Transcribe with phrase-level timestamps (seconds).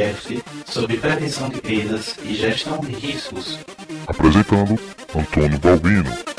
[0.00, 3.58] Cast sobre prevenção de perdas e gestão de riscos.
[4.06, 4.80] Apresentando
[5.14, 6.29] Antônio Balbino.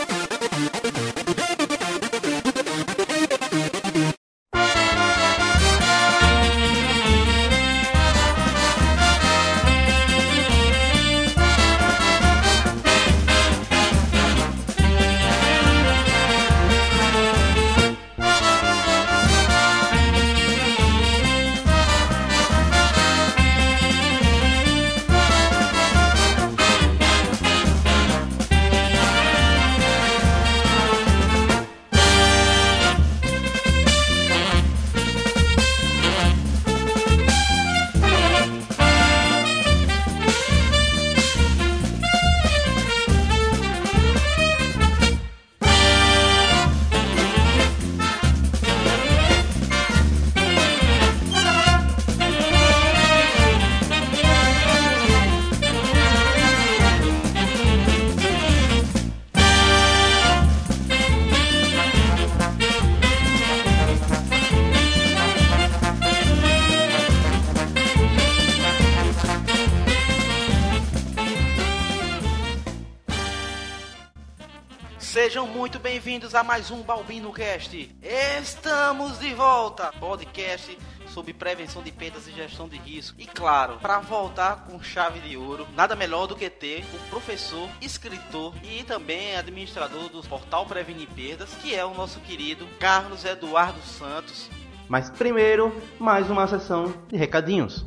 [75.21, 77.95] Sejam muito bem-vindos a mais um Balbino Cast.
[78.41, 83.21] Estamos de volta, podcast sobre prevenção de perdas e gestão de risco.
[83.21, 87.69] E claro, para voltar com chave de ouro, nada melhor do que ter o professor,
[87.79, 93.79] escritor e também administrador do portal Prevenir Perdas, que é o nosso querido Carlos Eduardo
[93.83, 94.49] Santos.
[94.89, 97.85] Mas primeiro, mais uma sessão de recadinhos.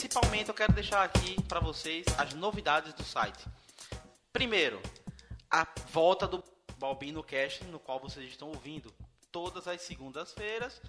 [0.00, 3.44] Principalmente eu quero deixar aqui para vocês as novidades do site.
[4.32, 4.80] Primeiro,
[5.50, 6.42] a volta do
[6.78, 8.90] Balbino Cast, no qual vocês estão ouvindo
[9.30, 10.80] todas as segundas-feiras.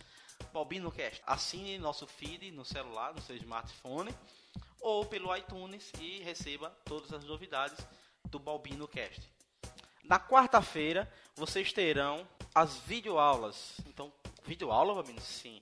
[0.53, 1.21] Balbino Cast.
[1.27, 4.15] Assine nosso feed no celular, no seu smartphone
[4.79, 7.85] ou pelo iTunes e receba todas as novidades
[8.29, 9.29] do Balbino Cast.
[10.05, 12.25] Na quarta-feira, vocês terão
[12.55, 13.75] as videoaulas.
[13.85, 14.09] Então,
[14.45, 15.19] videoaula, Balbino?
[15.19, 15.61] Sim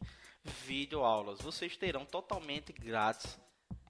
[0.66, 1.40] videoaulas.
[1.42, 3.40] Vocês terão totalmente grátis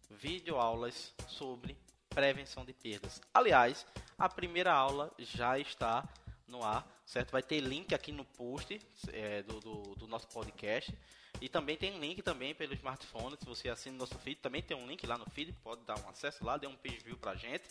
[0.09, 1.77] videoaulas sobre
[2.09, 3.21] prevenção de perdas.
[3.33, 3.85] Aliás,
[4.17, 6.07] a primeira aula já está
[6.47, 7.31] no ar, certo?
[7.31, 8.79] Vai ter link aqui no post
[9.13, 10.93] é, do, do, do, nosso podcast.
[11.39, 13.37] E também tem link também pelo smartphone.
[13.37, 15.53] Se você assina o nosso feed, também tem um link lá no feed.
[15.63, 17.63] Pode dar um acesso lá, dê um page view pra gente.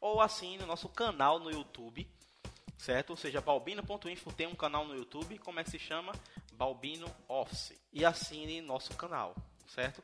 [0.00, 2.06] Ou assine o nosso canal no YouTube
[2.78, 3.10] certo?
[3.10, 6.12] Ou seja, balbino.info tem um canal no YouTube, como é que se chama?
[6.56, 7.74] Balbino Office.
[7.92, 9.34] E assine nosso canal,
[9.68, 10.02] certo?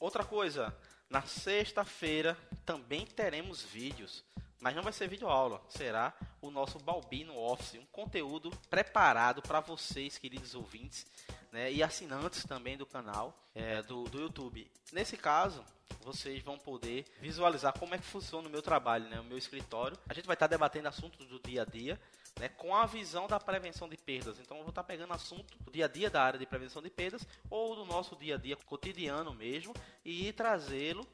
[0.00, 0.76] Outra coisa,
[1.08, 2.36] na sexta-feira
[2.66, 4.24] também teremos vídeos,
[4.60, 9.60] mas não vai ser vídeo aula, será o nosso Balbino Office, um conteúdo preparado para
[9.60, 11.06] vocês, queridos ouvintes,
[11.52, 14.70] né, e assinantes também do canal é, do, do YouTube.
[14.92, 15.64] Nesse caso,
[16.00, 19.96] vocês vão poder visualizar como é que funciona o meu trabalho, né, o meu escritório.
[20.08, 22.00] A gente vai estar debatendo assuntos do dia a dia,
[22.42, 24.40] né, com a visão da prevenção de perdas.
[24.40, 26.90] Então, eu vou estar pegando assunto do dia a dia da área de prevenção de
[26.90, 29.72] perdas ou do nosso dia a dia cotidiano mesmo
[30.04, 31.06] e trazê-lo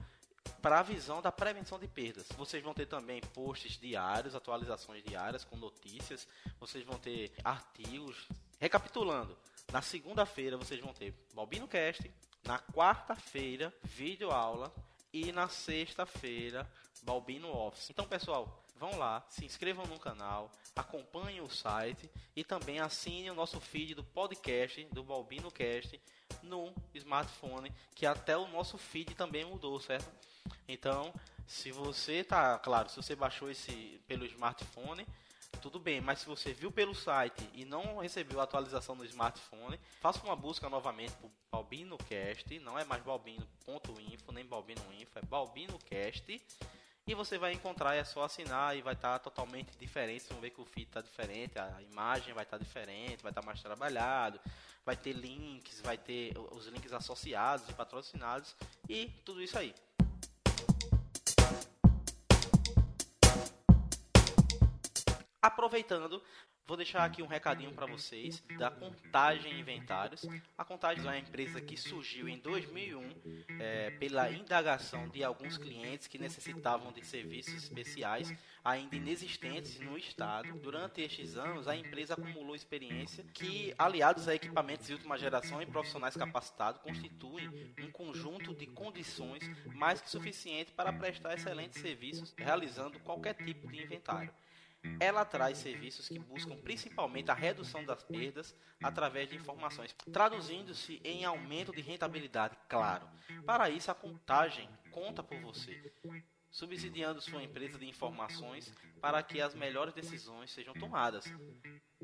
[0.62, 2.27] para a visão da prevenção de perdas.
[2.34, 6.27] Vocês vão ter também posts diários, atualizações diárias com notícias,
[6.59, 8.27] vocês vão ter artigos.
[8.59, 9.37] Recapitulando,
[9.71, 12.10] na segunda-feira vocês vão ter Balbino Cast,
[12.43, 14.72] na quarta-feira, vídeo aula
[15.12, 16.66] e na sexta-feira,
[17.03, 17.91] Balbino Office.
[17.91, 23.34] Então, pessoal, vão lá, se inscrevam no canal, acompanhem o site e também assinem o
[23.34, 26.00] nosso feed do podcast do Balbino Cast
[26.43, 30.09] no smartphone, que até o nosso feed também mudou, certo?
[30.69, 31.12] Então,
[31.47, 35.06] se você tá, claro, se você baixou esse pelo smartphone,
[35.60, 39.78] tudo bem, mas se você viu pelo site e não recebeu a atualização no smartphone,
[40.00, 46.41] faça uma busca novamente por BalbinoCast, não é mais balbino.info, nem balbino.info, é balbinocast.
[47.09, 50.25] E você vai encontrar, é só assinar e vai estar tá totalmente diferente.
[50.25, 53.31] Vocês vão ver que o feed está diferente, a imagem vai estar tá diferente, vai
[53.31, 54.39] estar tá mais trabalhado,
[54.84, 58.55] vai ter links, vai ter os links associados e patrocinados
[58.87, 59.75] e tudo isso aí.
[65.41, 66.22] Aproveitando,
[66.68, 70.26] vou deixar aqui um recadinho para vocês da Contagem Inventários.
[70.56, 73.10] A Contagem é uma empresa que surgiu em 2001
[73.59, 78.30] é, pela indagação de alguns clientes que necessitavam de serviços especiais
[78.62, 80.53] ainda inexistentes no estado.
[80.59, 85.66] Durante estes anos, a empresa acumulou experiência que, aliados a equipamentos de última geração e
[85.66, 87.48] profissionais capacitados, constituem
[87.78, 89.42] um conjunto de condições
[89.74, 94.30] mais que suficiente para prestar excelentes serviços realizando qualquer tipo de inventário.
[95.01, 101.25] Ela traz serviços que buscam principalmente a redução das perdas através de informações, traduzindo-se em
[101.25, 103.09] aumento de rentabilidade, claro.
[103.45, 105.92] Para isso, a contagem conta por você
[106.50, 111.24] subsidiando sua empresa de informações para que as melhores decisões sejam tomadas.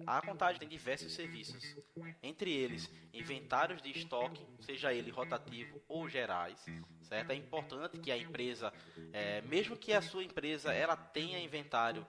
[0.06, 1.76] A contagem tem diversos serviços,
[2.22, 6.64] entre eles inventários de estoque, seja ele rotativo ou gerais.
[7.02, 7.30] Certo?
[7.30, 8.72] É importante que a empresa,
[9.12, 12.04] é, mesmo que a sua empresa ela tenha inventário,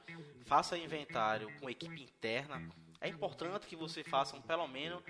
[0.46, 2.68] faça inventário com equipe interna
[3.06, 5.04] é importante que você faça pelo menos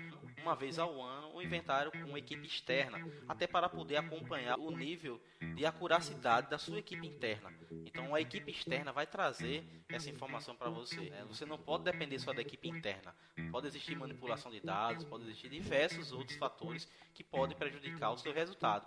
[0.46, 2.98] uma vez ao ano o inventário com uma equipe externa,
[3.28, 5.20] até para poder acompanhar o nível
[5.56, 7.52] de acuracidade da sua equipe interna.
[7.84, 11.10] Então a equipe externa vai trazer essa informação para você.
[11.10, 11.24] Né?
[11.28, 13.12] Você não pode depender só da equipe interna.
[13.50, 18.32] Pode existir manipulação de dados, pode existir diversos outros fatores que podem prejudicar o seu
[18.32, 18.86] resultado.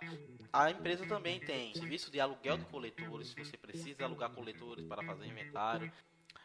[0.50, 5.02] A empresa também tem serviço de aluguel de coletores, se você precisa alugar coletores para
[5.02, 5.92] fazer inventário.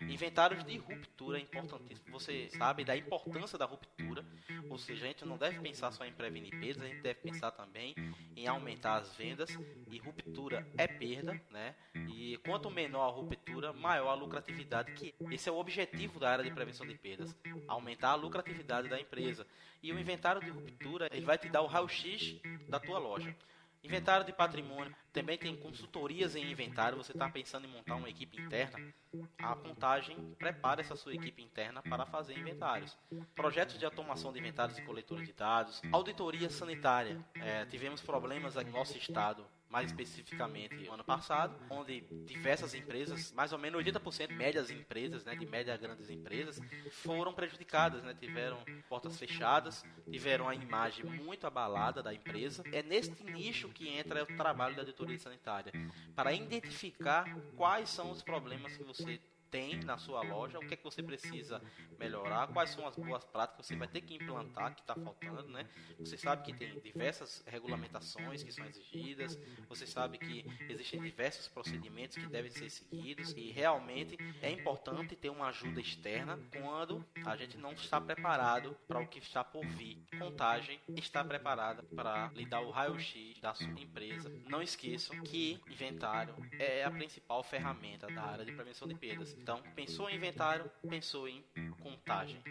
[0.09, 2.11] Inventários de ruptura é importantíssimo.
[2.11, 4.25] Você sabe da importância da ruptura,
[4.69, 7.51] ou seja, a gente não deve pensar só em prevenir perdas, a gente deve pensar
[7.51, 7.95] também
[8.35, 9.49] em aumentar as vendas.
[9.89, 11.75] E ruptura é perda, né?
[12.09, 14.91] E quanto menor a ruptura, maior a lucratividade.
[14.93, 17.35] Que esse é o objetivo da área de prevenção de perdas,
[17.67, 19.45] aumentar a lucratividade da empresa.
[19.81, 23.35] E o inventário de ruptura ele vai te dar o raio-x da tua loja.
[23.85, 24.95] Inventário de patrimônio.
[25.13, 26.97] Também tem consultorias em inventário.
[26.97, 28.93] Você está pensando em montar uma equipe interna?
[29.37, 32.97] A contagem prepara essa sua equipe interna para fazer inventários.
[33.35, 35.81] Projetos de automação de inventários e coletores de dados.
[35.91, 37.23] Auditoria sanitária.
[37.35, 39.45] É, tivemos problemas aqui no nosso estado
[39.75, 45.35] mais especificamente no ano passado, onde diversas empresas, mais ou menos 80% médias empresas, né,
[45.35, 46.61] de média grandes empresas,
[46.91, 52.63] foram prejudicadas, né, tiveram portas fechadas, tiveram a imagem muito abalada da empresa.
[52.71, 55.73] É neste nicho que entra o trabalho da auditoria sanitária,
[56.15, 57.25] para identificar
[57.57, 59.19] quais são os problemas que você
[59.51, 61.61] tem na sua loja, o que é que você precisa
[61.99, 65.47] melhorar, quais são as boas práticas que você vai ter que implantar que está faltando,
[65.49, 65.67] né?
[65.99, 72.17] Você sabe que tem diversas regulamentações que são exigidas, você sabe que existem diversos procedimentos
[72.17, 77.57] que devem ser seguidos e realmente é importante ter uma ajuda externa quando a gente
[77.57, 80.03] não está preparado para o que está por vir.
[80.17, 84.29] Contagem está preparada para lhe dar o raio-x da sua empresa.
[84.45, 89.34] Não esqueçam que inventário é a principal ferramenta da área de prevenção de perdas.
[89.41, 91.43] Então, pensou em inventário, pensou em
[91.79, 92.41] contagem.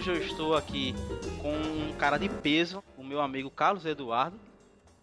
[0.00, 0.94] Hoje eu estou aqui
[1.42, 4.34] com um cara de peso, o meu amigo Carlos Eduardo.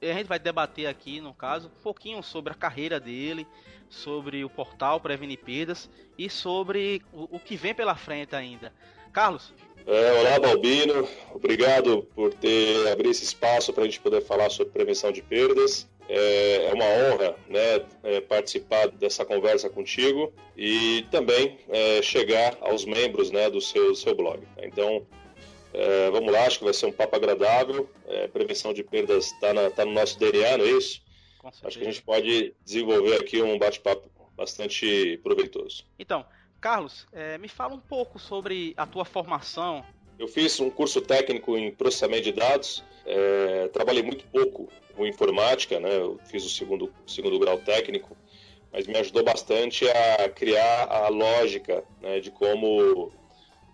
[0.01, 3.45] E a gente vai debater aqui, no caso, um pouquinho sobre a carreira dele,
[3.87, 8.73] sobre o portal Prevenir Perdas e sobre o, o que vem pela frente ainda.
[9.13, 9.53] Carlos?
[9.85, 11.07] É, olá, Balbino.
[11.31, 15.87] Obrigado por ter abrido esse espaço para a gente poder falar sobre prevenção de perdas.
[16.09, 22.85] É, é uma honra né, é, participar dessa conversa contigo e também é, chegar aos
[22.85, 24.41] membros né, do seu, seu blog.
[24.57, 25.05] Então,
[25.73, 27.89] é, vamos lá, acho que vai ser um papo agradável.
[28.07, 31.01] É, prevenção de perdas está tá no nosso DNA, não é isso?
[31.63, 35.85] Acho que a gente pode desenvolver aqui um bate-papo bastante proveitoso.
[35.99, 36.25] Então,
[36.59, 39.85] Carlos, é, me fala um pouco sobre a tua formação.
[40.17, 42.83] Eu fiz um curso técnico em processamento de dados,
[43.71, 45.95] trabalhei muito pouco com informática, né?
[45.95, 48.17] Eu fiz o segundo, segundo grau técnico,
[48.73, 53.11] mas me ajudou bastante a criar a lógica né, de como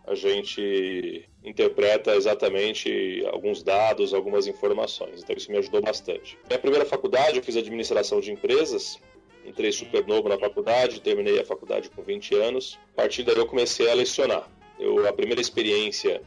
[0.05, 5.23] a gente interpreta exatamente alguns dados, algumas informações.
[5.23, 6.37] Então isso me ajudou bastante.
[6.47, 8.99] Minha primeira faculdade eu fiz administração de empresas.
[9.45, 12.79] Entrei super novo na faculdade, terminei a faculdade com 20 anos.
[12.93, 14.49] A partir daí eu comecei a lecionar.
[14.79, 16.21] Eu, a primeira experiência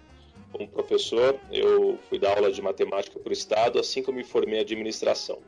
[0.56, 4.58] como professor, eu fui dar aula de matemática para o Estado assim que me formei
[4.58, 5.38] em administração.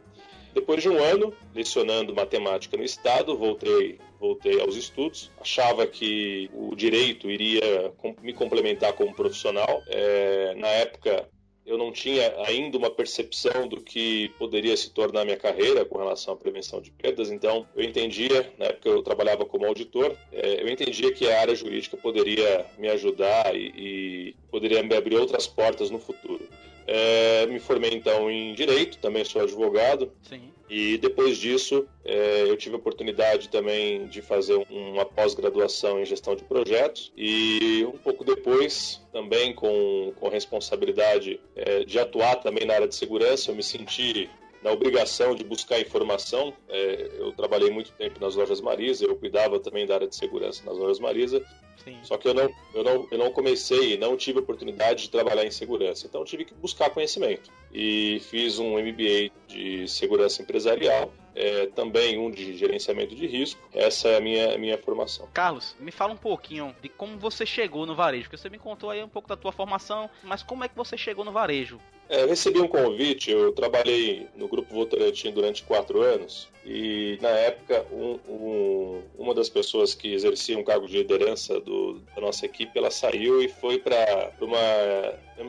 [0.54, 5.30] Depois de um ano lecionando matemática no Estado, voltei, voltei aos estudos.
[5.40, 9.82] Achava que o direito iria me complementar como profissional.
[9.86, 11.28] É, na época,
[11.68, 16.32] eu não tinha ainda uma percepção do que poderia se tornar minha carreira com relação
[16.32, 20.68] à prevenção de perdas, então eu entendia, na época eu trabalhava como auditor, é, eu
[20.68, 25.90] entendia que a área jurídica poderia me ajudar e, e poderia me abrir outras portas
[25.90, 26.48] no futuro.
[26.90, 30.10] É, me formei então em Direito, também sou advogado.
[30.22, 30.40] Sim.
[30.70, 36.34] E depois disso, é, eu tive a oportunidade também de fazer uma pós-graduação em gestão
[36.34, 42.74] de projetos e um pouco depois, também com, com responsabilidade é, de atuar também na
[42.74, 44.28] área de segurança, eu me senti
[44.62, 46.52] na obrigação de buscar informação.
[46.68, 50.62] É, eu trabalhei muito tempo nas lojas Marisa, eu cuidava também da área de segurança
[50.64, 51.44] nas lojas Marisa.
[51.84, 51.96] Sim.
[52.02, 55.50] Só que eu não, eu, não, eu não comecei, não tive oportunidade de trabalhar em
[55.50, 56.06] segurança.
[56.06, 57.50] Então tive que buscar conhecimento.
[57.72, 63.60] E fiz um MBA de segurança empresarial é, também um de gerenciamento de risco.
[63.72, 65.28] Essa é a minha, a minha formação.
[65.32, 68.90] Carlos, me fala um pouquinho de como você chegou no varejo, porque você me contou
[68.90, 71.78] aí um pouco da tua formação, mas como é que você chegou no varejo?
[72.08, 77.84] É, recebi um convite, eu trabalhei no Grupo Votorantim durante quatro anos e na época
[77.92, 82.78] um, um, uma das pessoas que exercia um cargo de liderança do, da nossa equipe,
[82.78, 84.58] ela saiu e foi para uma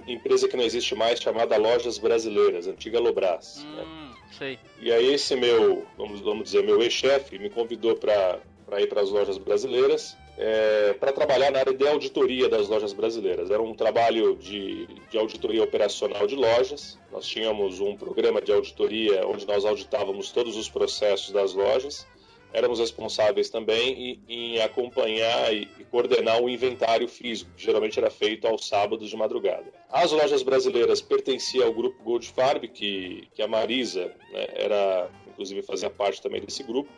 [0.06, 3.64] empresa que não existe mais chamada Lojas Brasileiras, antiga Lobras.
[3.64, 3.84] Né?
[3.84, 4.06] Hum.
[4.06, 4.09] Né?
[4.38, 4.60] Sei.
[4.80, 8.40] E aí esse meu, vamos, vamos dizer, meu ex-chefe me convidou para
[8.80, 13.52] ir para as lojas brasileiras é, para trabalhar na área de auditoria das lojas brasileiras.
[13.52, 16.98] Era um trabalho de, de auditoria operacional de lojas.
[17.12, 22.08] Nós tínhamos um programa de auditoria onde nós auditávamos todos os processos das lojas
[22.54, 28.68] éramos responsáveis também em, acompanhar e, coordenar o inventário físico, que geralmente era feito aos
[28.68, 29.66] sábados de madrugada.
[29.90, 35.62] As lojas brasileiras pertenciam ao grupo Gold Farb, que, que a Marisa né, era, inclusive
[35.62, 36.90] fazia parte também desse grupo.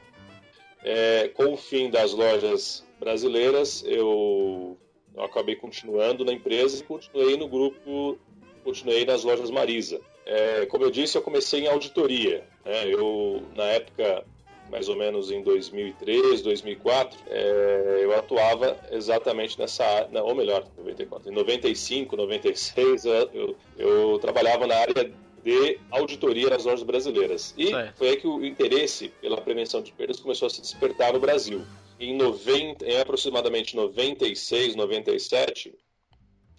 [0.83, 4.77] É, com o fim das lojas brasileiras, eu,
[5.15, 8.17] eu acabei continuando na empresa e continuei no grupo,
[8.63, 10.01] continuei nas lojas Marisa.
[10.25, 12.47] É, como eu disse, eu comecei em auditoria.
[12.65, 12.87] Né?
[12.87, 14.25] Eu, na época,
[14.71, 21.29] mais ou menos em 2003, 2004, é, eu atuava exatamente nessa área, ou melhor, 94,
[21.29, 25.11] em 95, 96, eu, eu trabalhava na área
[25.43, 27.53] de auditoria nas lojas brasileiras.
[27.57, 31.19] E foi aí que o interesse pela prevenção de perdas começou a se despertar no
[31.19, 31.63] Brasil.
[31.99, 35.75] Em, 90, em aproximadamente 96, 97,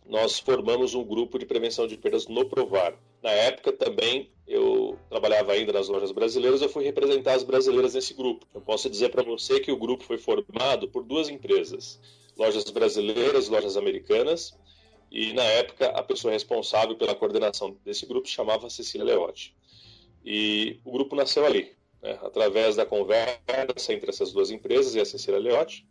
[0.06, 2.94] nós formamos um grupo de prevenção de perdas no Provar.
[3.22, 8.12] Na época também eu trabalhava ainda nas lojas brasileiras, eu fui representar as brasileiras nesse
[8.12, 8.46] grupo.
[8.52, 12.00] Eu posso dizer para você que o grupo foi formado por duas empresas,
[12.36, 14.58] lojas brasileiras, lojas americanas,
[15.10, 19.54] e na época a pessoa responsável pela coordenação desse grupo chamava Cecília Leotti.
[20.24, 25.04] E o grupo nasceu ali, né, através da conversa entre essas duas empresas e a
[25.04, 25.86] Cecília Leotti.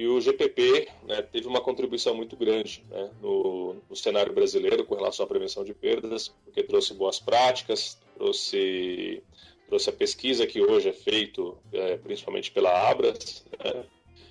[0.00, 4.94] E o GPP né, teve uma contribuição muito grande né, no, no, cenário brasileiro com
[4.94, 9.22] relação à prevenção de perdas, porque trouxe boas práticas, trouxe,
[9.68, 13.44] trouxe a pesquisa que hoje é feito é, principalmente pela Abras.
[13.62, 13.84] Né?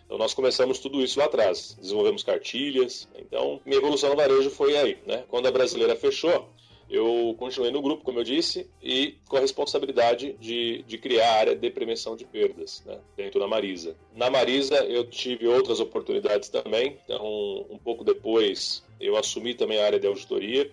[0.07, 3.07] Então nós começamos tudo isso lá atrás, desenvolvemos cartilhas.
[3.15, 4.97] Então minha evolução no varejo foi aí.
[5.05, 5.23] Né?
[5.27, 6.49] Quando a brasileira fechou,
[6.89, 11.39] eu continuei no grupo, como eu disse, e com a responsabilidade de, de criar a
[11.39, 13.95] área de prevenção de perdas né, dentro da Marisa.
[14.15, 19.85] Na Marisa eu tive outras oportunidades também, então um pouco depois eu assumi também a
[19.85, 20.71] área de auditoria,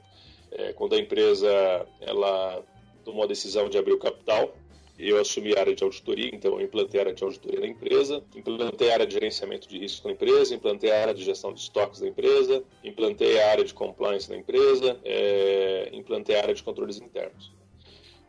[0.50, 2.64] é, quando a empresa ela
[3.04, 4.54] tomou a decisão de abrir o capital,
[4.98, 8.22] eu assumi a área de auditoria, então eu implantei a área de auditoria na empresa,
[8.34, 11.60] implantei a área de gerenciamento de risco na empresa, implantei a área de gestão de
[11.60, 16.62] estoques da empresa, implantei a área de compliance na empresa, é, implantei a área de
[16.62, 17.52] controles internos.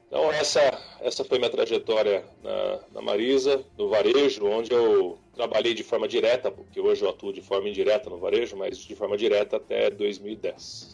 [0.07, 0.61] Então essa,
[1.01, 6.49] essa foi minha trajetória na, na Marisa, no varejo, onde eu trabalhei de forma direta,
[6.49, 10.91] porque hoje eu atuo de forma indireta no varejo, mas de forma direta até 2010.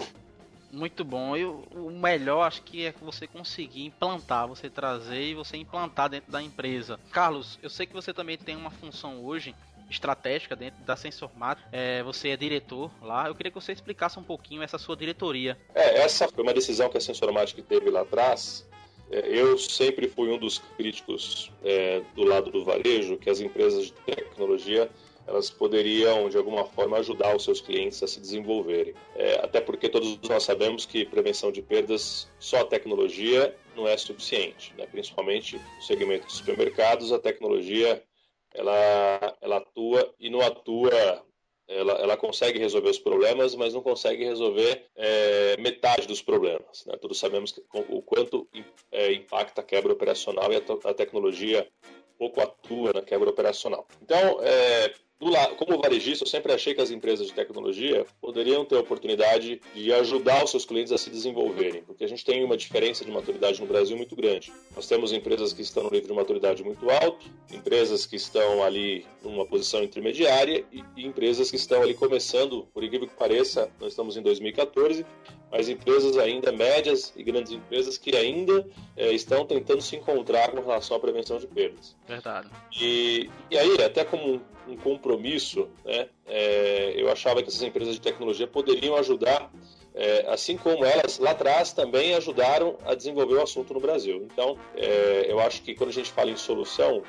[0.74, 1.38] Muito bom.
[1.38, 6.32] E o melhor acho que é você conseguir implantar, você trazer e você implantar dentro
[6.32, 7.00] da empresa.
[7.12, 9.53] Carlos, eu sei que você também tem uma função hoje
[9.88, 11.60] estratégica dentro da Sensormat.
[11.72, 13.27] É, você é diretor lá.
[13.27, 15.56] Eu queria que você explicasse um pouquinho essa sua diretoria.
[15.75, 18.68] É, essa foi uma decisão que a Sensormat teve lá atrás.
[19.12, 23.86] É, eu sempre fui um dos críticos é, do lado do varejo que as empresas
[23.86, 24.89] de tecnologia
[25.25, 28.94] elas poderiam, de alguma forma, ajudar os seus clientes a se desenvolverem.
[29.15, 33.96] É, até porque todos nós sabemos que prevenção de perdas, só a tecnologia não é
[33.98, 34.74] suficiente.
[34.77, 34.86] Né?
[34.86, 38.03] Principalmente no segmento de supermercados, a tecnologia
[38.53, 41.24] ela, ela atua e não atua
[41.68, 46.86] ela, ela, consegue resolver os problemas, mas não consegue resolver é, metade dos problemas.
[46.86, 46.98] Né?
[46.98, 48.48] Todos sabemos que, o quanto
[48.92, 51.68] é, impacta a quebra operacional e a, a, tecnologia
[52.18, 53.88] pouco atua na quebra operacional.
[54.01, 54.94] Então, é,
[55.58, 59.93] como varejista, eu sempre achei que as empresas de tecnologia poderiam ter a oportunidade de
[59.93, 63.62] ajudar os seus clientes a se desenvolverem, porque a gente tem uma diferença de maturidade
[63.62, 64.51] no Brasil muito grande.
[64.75, 69.05] Nós temos empresas que estão no nível de maturidade muito alto, empresas que estão ali
[69.24, 73.93] numa posição intermediária e, e empresas que estão ali começando, por incrível que pareça, nós
[73.93, 75.05] estamos em 2014,
[75.53, 78.67] mas empresas ainda médias e grandes empresas que ainda
[78.98, 81.96] é, estão tentando se encontrar com relação à prevenção de perdas.
[82.08, 82.50] Verdade.
[82.75, 88.01] E, e aí, até como um compromisso, né, é, eu achava que essas empresas de
[88.01, 89.51] tecnologia poderiam ajudar,
[89.93, 94.25] é, assim como elas lá atrás também ajudaram a desenvolver o assunto no Brasil.
[94.31, 97.03] Então, é, eu acho que quando a gente fala em solução,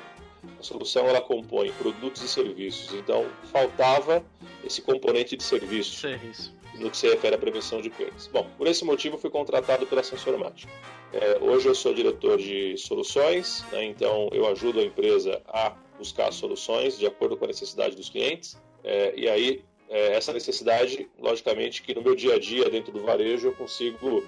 [0.59, 2.93] a solução ela compõe produtos e serviços.
[2.93, 4.23] Então, faltava
[4.63, 5.95] esse componente de serviço.
[5.95, 8.27] Serviço no que se refere à prevenção de perdas.
[8.27, 10.69] Bom, por esse motivo fui contratado pela Sensormática.
[11.13, 16.31] É, hoje eu sou diretor de soluções, né, então eu ajudo a empresa a buscar
[16.31, 18.57] soluções de acordo com a necessidade dos clientes.
[18.83, 23.01] É, e aí, é, essa necessidade, logicamente, que no meu dia a dia dentro do
[23.01, 24.23] varejo eu consigo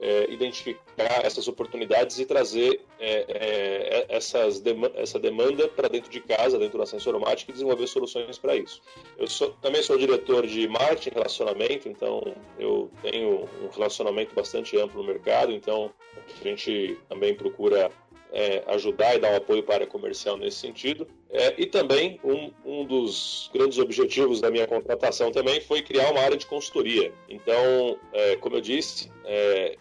[0.00, 4.62] é, identificar essas oportunidades e trazer é, é, essas
[4.94, 8.80] essa demanda para dentro de casa, dentro da Sensoromática e desenvolver soluções para isso.
[9.16, 15.02] Eu sou, também sou diretor de marketing relacionamento, então eu tenho um relacionamento bastante amplo
[15.02, 17.90] no mercado, então a gente também procura
[18.32, 21.06] é, ajudar e dar um apoio para a área comercial nesse sentido.
[21.30, 26.20] É, e também um, um dos grandes objetivos da minha contratação também foi criar uma
[26.20, 27.12] área de consultoria.
[27.28, 29.76] Então, é, como eu disse, é,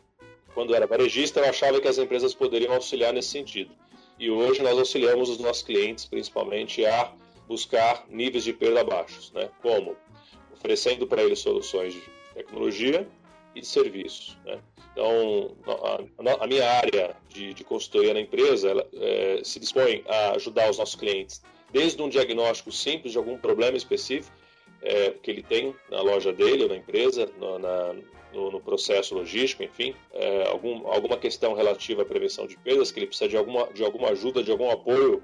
[0.53, 3.71] quando era varejista, eu achava que as empresas poderiam auxiliar nesse sentido.
[4.19, 7.13] E hoje nós auxiliamos os nossos clientes, principalmente, a
[7.47, 9.49] buscar níveis de perda baixos, né?
[9.61, 9.95] Como?
[10.51, 12.01] Oferecendo para eles soluções de
[12.33, 13.07] tecnologia
[13.59, 14.59] e né?
[14.91, 20.31] Então, a, a, minha área de, de consultoria na empresa ela, é, se dispõe a
[20.31, 24.35] ajudar os nossos clientes desde um diagnóstico simples de algum problema específico
[24.81, 27.95] é, que ele tem na loja dele ou na empresa, no, na,
[28.33, 32.99] no, no, processo logístico, enfim, é, algum, alguma questão relativa à prevenção de perdas, que
[32.99, 35.21] ele precisa de alguma, de alguma ajuda, de algum apoio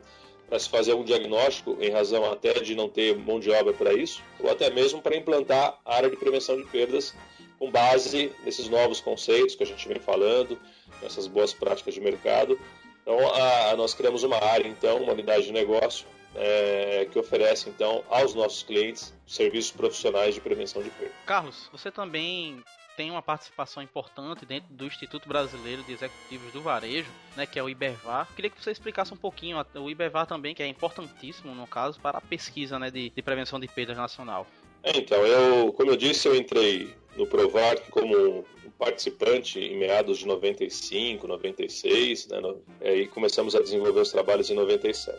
[0.48, 3.94] para se fazer um diagnóstico, em razão até de não ter mão de obra para
[3.94, 7.16] isso, ou até mesmo para implantar a área de prevenção de perdas
[7.64, 10.60] com base nesses novos conceitos que a gente vem falando,
[11.02, 12.60] nessas boas práticas de mercado.
[13.02, 16.06] Então, a, a nós criamos uma área, então, uma unidade de negócio,
[16.36, 21.14] é, que oferece, então, aos nossos clientes serviços profissionais de prevenção de perda.
[21.26, 22.62] Carlos, você também
[22.98, 27.64] tem uma participação importante dentro do Instituto Brasileiro de Executivos do Varejo, né, que é
[27.64, 28.28] o IBEVAR.
[28.36, 32.18] Queria que você explicasse um pouquinho o IBEVAR também, que é importantíssimo no caso para
[32.18, 34.46] a pesquisa né, de, de prevenção de perdas nacional.
[34.84, 38.46] É, então, eu, como eu disse, eu entrei no Provar como
[38.78, 44.50] participante em meados de 95, 96, né, no, é, e começamos a desenvolver os trabalhos
[44.50, 45.18] em 97.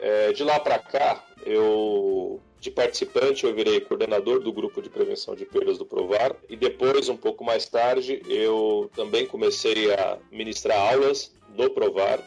[0.00, 5.36] É, de lá para cá, eu de participante eu virei coordenador do grupo de prevenção
[5.36, 10.92] de perdas do Provar e depois, um pouco mais tarde, eu também comecei a ministrar
[10.94, 12.18] aulas no Provar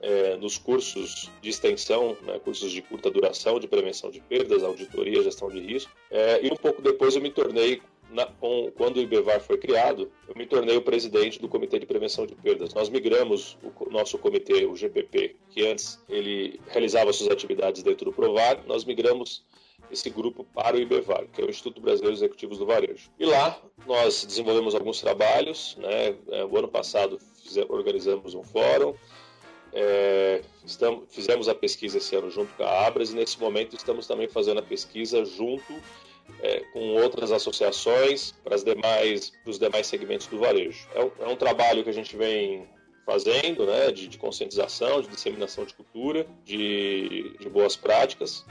[0.00, 5.22] é, nos cursos de extensão, né, cursos de curta duração de prevenção de perdas, auditoria,
[5.22, 5.92] gestão de risco.
[6.10, 10.10] É, e um pouco depois eu me tornei na, com, quando o IBEVAR foi criado,
[10.28, 12.74] eu me tornei o presidente do Comitê de Prevenção de Perdas.
[12.74, 18.12] Nós migramos o nosso comitê, o GPP, que antes ele realizava suas atividades dentro do
[18.12, 19.44] Provar, nós migramos
[19.90, 23.10] esse grupo para o IBEVAR, que é o Instituto Brasileiro de Executivos do Varejo.
[23.18, 26.14] E lá nós desenvolvemos alguns trabalhos, né?
[26.28, 28.94] É, o ano passado fizemos, organizamos um fórum,
[29.72, 34.06] é, estamos, fizemos a pesquisa esse ano junto com a Abras e nesse momento estamos
[34.06, 35.74] também fazendo a pesquisa junto
[36.42, 40.88] é, com outras associações para as demais, os demais segmentos do varejo.
[40.94, 42.68] É um, é um, trabalho que a gente vem
[43.04, 48.44] fazendo, né, de, de conscientização, de disseminação de cultura, de, de, boas práticas.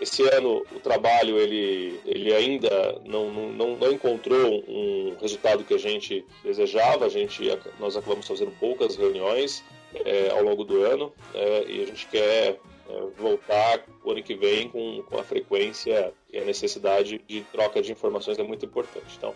[0.00, 5.78] Esse ano o trabalho ele, ele ainda não, não, não encontrou um resultado que a
[5.78, 7.06] gente desejava.
[7.06, 7.44] A gente
[7.78, 9.62] nós acabamos fazendo poucas reuniões
[9.94, 14.34] é, ao longo do ano é, e a gente quer é, voltar o ano que
[14.34, 19.16] vem com, com a frequência e a necessidade de troca de informações é muito importante.
[19.16, 19.34] Então,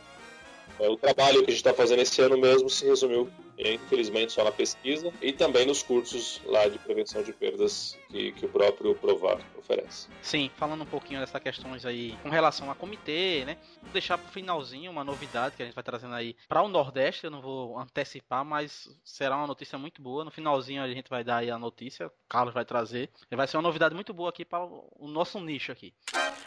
[0.78, 4.44] é, o trabalho que a gente está fazendo esse ano mesmo se resumiu, infelizmente, só
[4.44, 8.94] na pesquisa e também nos cursos lá de prevenção de perdas que, que o próprio
[8.94, 10.08] Provar oferece.
[10.22, 13.56] Sim, falando um pouquinho dessas questões aí com relação a comitê, né?
[13.82, 16.68] Vou deixar para o finalzinho uma novidade que a gente vai trazendo aí para o
[16.68, 17.24] Nordeste.
[17.24, 20.24] Eu não vou antecipar, mas será uma notícia muito boa.
[20.24, 23.10] No finalzinho a gente vai dar aí a notícia, o Carlos vai trazer.
[23.30, 25.92] Vai ser uma novidade muito boa aqui para o nosso nicho aqui.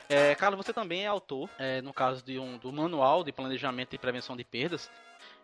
[0.07, 3.93] É, Carlos, você também é autor, é, no caso de um, do Manual de Planejamento
[3.93, 4.89] e Prevenção de Perdas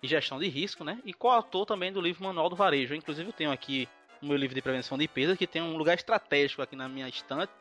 [0.02, 1.00] e Gestão de Risco, né?
[1.06, 2.96] E coautor também do livro Manual do Varejo.
[2.96, 3.88] Inclusive, eu tenho aqui
[4.22, 7.08] o meu livro de prevenção de perdas, que tem um lugar estratégico aqui na minha
[7.08, 7.52] estante.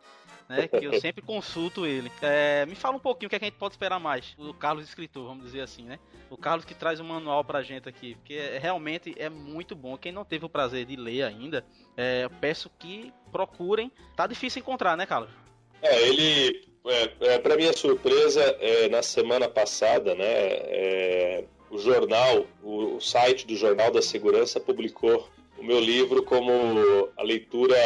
[0.49, 0.69] né?
[0.69, 2.11] Que eu sempre consulto ele.
[2.23, 4.35] É, me fala um pouquinho o que, é que a gente pode esperar mais.
[4.39, 5.99] O Carlos escritor, vamos dizer assim, né?
[6.31, 9.97] O Carlos que traz um manual pra gente aqui, porque é, realmente é muito bom.
[9.97, 11.65] Quem não teve o prazer de ler ainda,
[11.97, 13.91] é, peço que procurem.
[14.17, 15.31] Tá difícil encontrar, né, Carlos?
[15.83, 21.45] É, ele, é, é, para minha surpresa, é, na semana passada, né, é,
[21.75, 26.53] o jornal, o, site do Jornal da Segurança publicou o meu livro como
[27.17, 27.77] a leitura,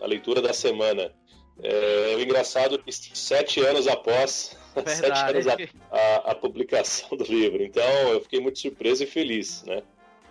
[0.00, 1.14] a leitura da semana.
[1.62, 5.56] É, o engraçado é que sete anos após, sete anos a,
[5.90, 7.62] a, a, publicação do livro.
[7.62, 9.84] Então eu fiquei muito surpreso e feliz, né?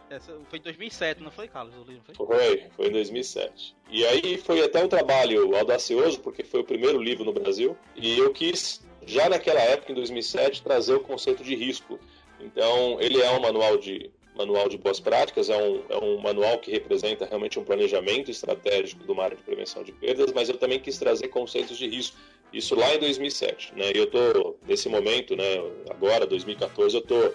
[0.09, 1.75] Essa foi em 2007, não foi, Carlos?
[1.75, 2.15] O livro foi?
[2.15, 3.75] Foi, foi em 2007.
[3.89, 7.77] E aí foi até um trabalho audacioso, porque foi o primeiro livro no Brasil.
[7.95, 11.99] E eu quis, já naquela época, em 2007, trazer o conceito de risco.
[12.39, 16.59] Então, ele é um manual de manual de boas práticas, é um, é um manual
[16.59, 20.79] que representa realmente um planejamento estratégico do área de prevenção de perdas, mas eu também
[20.79, 22.15] quis trazer conceitos de risco.
[22.53, 23.91] Isso lá em 2007, né?
[23.93, 25.43] E eu tô nesse momento, né?
[25.89, 27.33] Agora, 2014, eu tô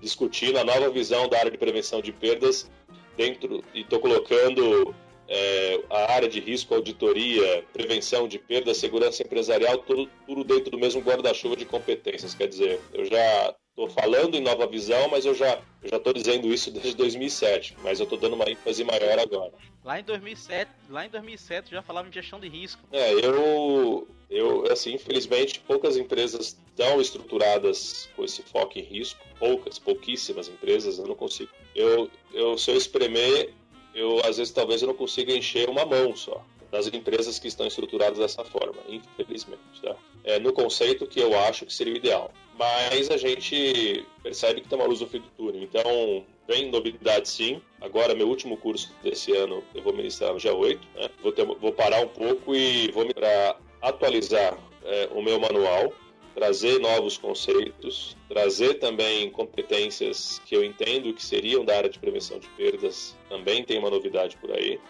[0.00, 2.70] discutindo a nova visão da área de prevenção de perdas
[3.16, 4.94] dentro e estou colocando
[5.28, 10.78] é, a área de risco, auditoria, prevenção de perda, segurança empresarial, tudo, tudo dentro do
[10.78, 12.34] mesmo guarda-chuva de competências.
[12.34, 16.46] Quer dizer, eu já estou falando em nova visão, mas eu já já estou dizendo
[16.52, 19.52] isso desde 2007, mas eu estou dando uma ênfase maior agora.
[19.84, 22.80] Lá em 2007, lá em 2007 já falava em gestão de risco.
[22.92, 29.78] É, eu eu assim, infelizmente, poucas empresas estão estruturadas com esse foco em risco, poucas,
[29.78, 31.50] pouquíssimas empresas, eu não consigo.
[31.74, 33.52] Eu eu se eu espremer,
[33.92, 36.42] eu às vezes talvez eu não consiga encher uma mão só
[36.74, 39.80] das empresas que estão estruturadas dessa forma, infelizmente.
[39.80, 39.94] Tá?
[40.24, 42.32] É, no conceito que eu acho que seria o ideal.
[42.58, 45.62] Mas a gente percebe que tem uma luz no fim do túnel.
[45.62, 47.62] Então, vem novidade sim.
[47.80, 50.80] Agora, meu último curso desse ano, eu vou ministrar no dia 8.
[50.96, 51.08] Né?
[51.22, 55.92] Vou, ter, vou parar um pouco e vou para atualizar é, o meu manual,
[56.34, 62.40] trazer novos conceitos, trazer também competências que eu entendo que seriam da área de prevenção
[62.40, 63.14] de perdas.
[63.28, 64.80] Também tem uma novidade por aí.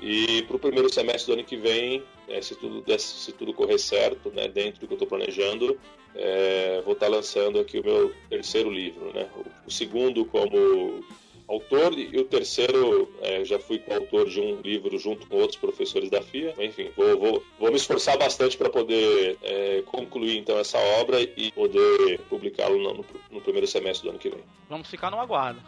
[0.00, 3.78] E para o primeiro semestre do ano que vem, é, se, tudo, se tudo correr
[3.78, 5.78] certo, né, dentro do que eu estou planejando,
[6.14, 9.12] é, vou estar tá lançando aqui o meu terceiro livro.
[9.12, 9.28] Né?
[9.36, 11.04] O, o segundo como
[11.48, 16.10] autor e o terceiro é, já fui coautor de um livro junto com outros professores
[16.10, 16.54] da FIA.
[16.58, 21.50] Enfim, vou, vou, vou me esforçar bastante para poder é, concluir então essa obra e
[21.52, 24.44] poder publicá-lo no, no, primeiro semestre do ano que vem.
[24.68, 25.60] Vamos ficar no aguardo.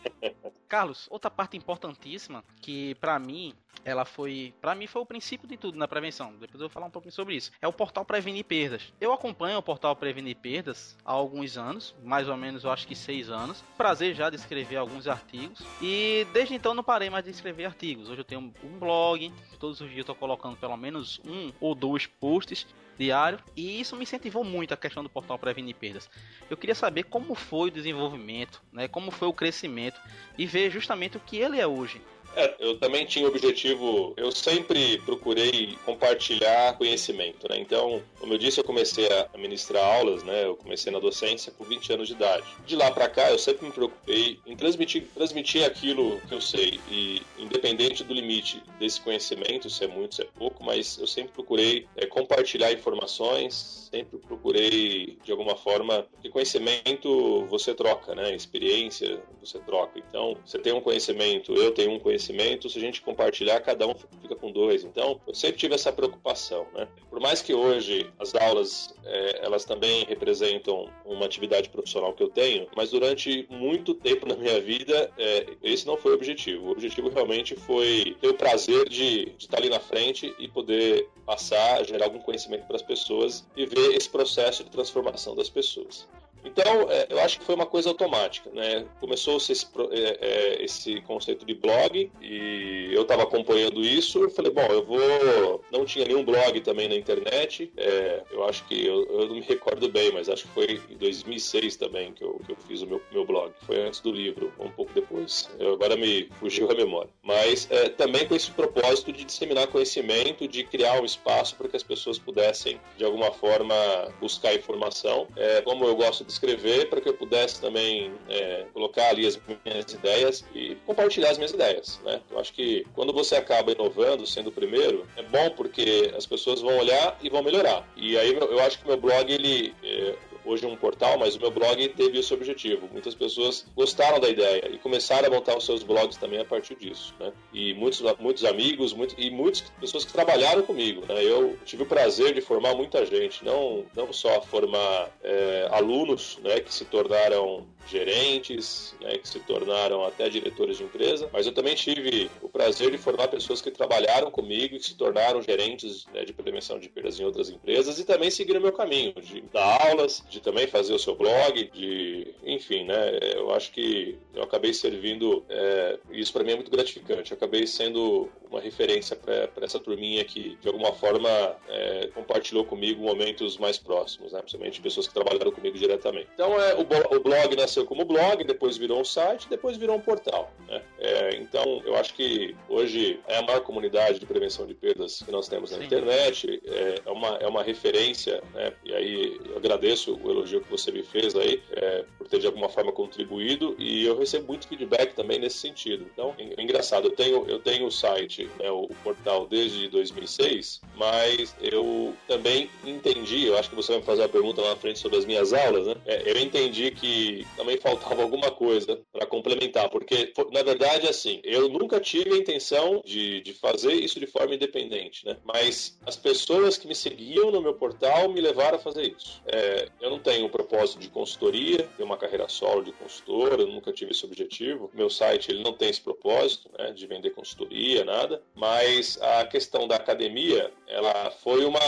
[0.66, 5.56] Carlos, outra parte importantíssima que para mim ela foi, para mim foi o princípio de
[5.56, 6.32] tudo na prevenção.
[6.32, 7.50] Depois eu vou falar um pouquinho sobre isso.
[7.60, 8.92] É o portal Prevenir Perdas.
[9.00, 12.94] Eu acompanho o portal Prevenir Perdas há alguns anos, mais ou menos eu acho que
[12.94, 13.62] seis anos.
[13.76, 18.08] Prazer já de escrever alguns artigos e desde então não parei mais de escrever artigos.
[18.08, 21.74] Hoje eu tenho um blog, todos os dias eu tô colocando pelo menos um ou
[21.74, 22.66] dois posts
[22.98, 26.10] diário e isso me incentivou muito a questão do portal Prevenir Perdas.
[26.50, 30.00] Eu queria saber como foi o desenvolvimento, né, como foi o crescimento
[30.36, 32.02] e ver justamente o que ele é hoje.
[32.38, 37.58] É, eu também tinha o objetivo, eu sempre procurei compartilhar conhecimento, né?
[37.58, 40.44] Então, como eu disse, eu comecei a ministrar aulas, né?
[40.44, 42.44] Eu comecei na docência com 20 anos de idade.
[42.64, 46.78] De lá para cá, eu sempre me preocupei em transmitir, transmitir aquilo que eu sei
[46.88, 51.32] e independente do limite desse conhecimento, se é muito, se é pouco, mas eu sempre
[51.32, 58.32] procurei é, compartilhar informações, sempre procurei de alguma forma, porque conhecimento você troca, né?
[58.32, 59.98] Experiência você troca.
[59.98, 63.86] Então, você tem um conhecimento, eu tenho um conhecimento conhecimento, se a gente compartilhar, cada
[63.86, 64.84] um fica com dois.
[64.84, 66.86] Então, eu sempre tive essa preocupação, né?
[67.08, 72.28] Por mais que hoje as aulas, é, elas também representam uma atividade profissional que eu
[72.28, 76.66] tenho, mas durante muito tempo na minha vida, é, esse não foi o objetivo.
[76.66, 81.08] O objetivo realmente foi ter o prazer de, de estar ali na frente e poder
[81.24, 86.06] passar, gerar algum conhecimento para as pessoas e ver esse processo de transformação das pessoas.
[86.44, 88.84] Então, é, eu acho que foi uma coisa automática, né?
[89.00, 94.52] Começou-se esse, é, é, esse conceito de blog e eu estava acompanhando isso e falei,
[94.52, 95.64] bom, eu vou...
[95.70, 98.86] Não tinha nenhum blog também na internet, é, eu acho que...
[98.86, 102.40] Eu, eu, não me recordo bem, mas acho que foi em 2006 também que eu,
[102.44, 103.52] que eu fiz o meu, meu blog.
[103.62, 105.50] Foi antes do livro, um pouco depois.
[105.58, 107.10] Eu, agora me fugiu a memória.
[107.22, 111.76] Mas é, também com esse propósito de disseminar conhecimento, de criar um espaço para que
[111.76, 113.74] as pessoas pudessem, de alguma forma,
[114.20, 115.26] buscar informação.
[115.36, 119.92] É, como eu gosto escrever para que eu pudesse também é, colocar ali as minhas
[119.92, 122.20] ideias e compartilhar as minhas ideias, né?
[122.30, 126.60] Eu acho que quando você acaba inovando, sendo o primeiro, é bom porque as pessoas
[126.60, 127.88] vão olhar e vão melhorar.
[127.96, 130.14] E aí eu acho que meu blog ele é,
[130.48, 132.88] hoje um portal, mas o meu blog teve esse objetivo.
[132.90, 136.74] Muitas pessoas gostaram da ideia e começaram a montar os seus blogs também a partir
[136.76, 137.32] disso, né?
[137.52, 141.22] E muitos, muitos amigos muito, e muitas pessoas que trabalharam comigo, né?
[141.22, 146.60] Eu tive o prazer de formar muita gente, não, não só formar é, alunos, né,
[146.60, 151.74] que se tornaram gerentes, né, que se tornaram até diretores de empresa, mas eu também
[151.74, 156.24] tive o prazer de formar pessoas que trabalharam comigo e que se tornaram gerentes né,
[156.24, 160.22] de prevenção de perdas em outras empresas e também seguiram meu caminho, de dar aulas,
[160.28, 165.44] de também fazer o seu blog, de, enfim, né, eu acho que eu acabei servindo,
[165.48, 170.24] é, isso para mim é muito gratificante, eu acabei sendo uma referência para essa turminha
[170.24, 171.28] que, de alguma forma,
[171.68, 176.28] é, compartilhou comigo momentos mais próximos, né, principalmente pessoas que trabalharam comigo diretamente.
[176.34, 176.80] Então, é, o,
[177.16, 180.52] o blog nasceu como blog, depois virou um site, depois virou um portal.
[180.66, 180.82] Né?
[180.98, 185.30] É, então, eu acho que hoje é a maior comunidade de prevenção de perdas que
[185.30, 185.84] nós temos na Sim.
[185.84, 188.72] internet, é, é, uma, é uma referência, né?
[188.84, 192.46] e aí eu agradeço o elogio que você me fez aí, é, por ter de
[192.46, 196.06] alguma forma contribuído, e eu recebo muito feedback também nesse sentido.
[196.12, 200.80] Então, é engraçado, eu tenho, eu tenho o site, né, o, o portal desde 2006,
[200.96, 204.76] mas eu também entendi, eu acho que você vai me fazer uma pergunta lá na
[204.76, 205.94] frente sobre as minhas aulas, né?
[206.06, 211.68] É, eu entendi que também faltava alguma coisa para complementar, porque na verdade assim, eu
[211.68, 215.36] nunca tive a intenção de, de fazer isso de forma independente, né?
[215.44, 219.42] Mas as pessoas que me seguiam no meu portal me levaram a fazer isso.
[219.46, 223.66] É, eu não tenho o propósito de consultoria, ter uma carreira solo de consultor, eu
[223.66, 224.90] nunca tive esse objetivo.
[224.94, 228.40] Meu site ele não tem esse propósito, né, de vender consultoria, nada.
[228.54, 231.80] Mas a questão da academia, ela foi uma,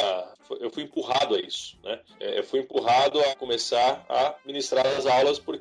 [0.59, 2.01] eu fui empurrado a isso, né?
[2.19, 5.60] É, eu fui empurrado a começar a ministrar as aulas porque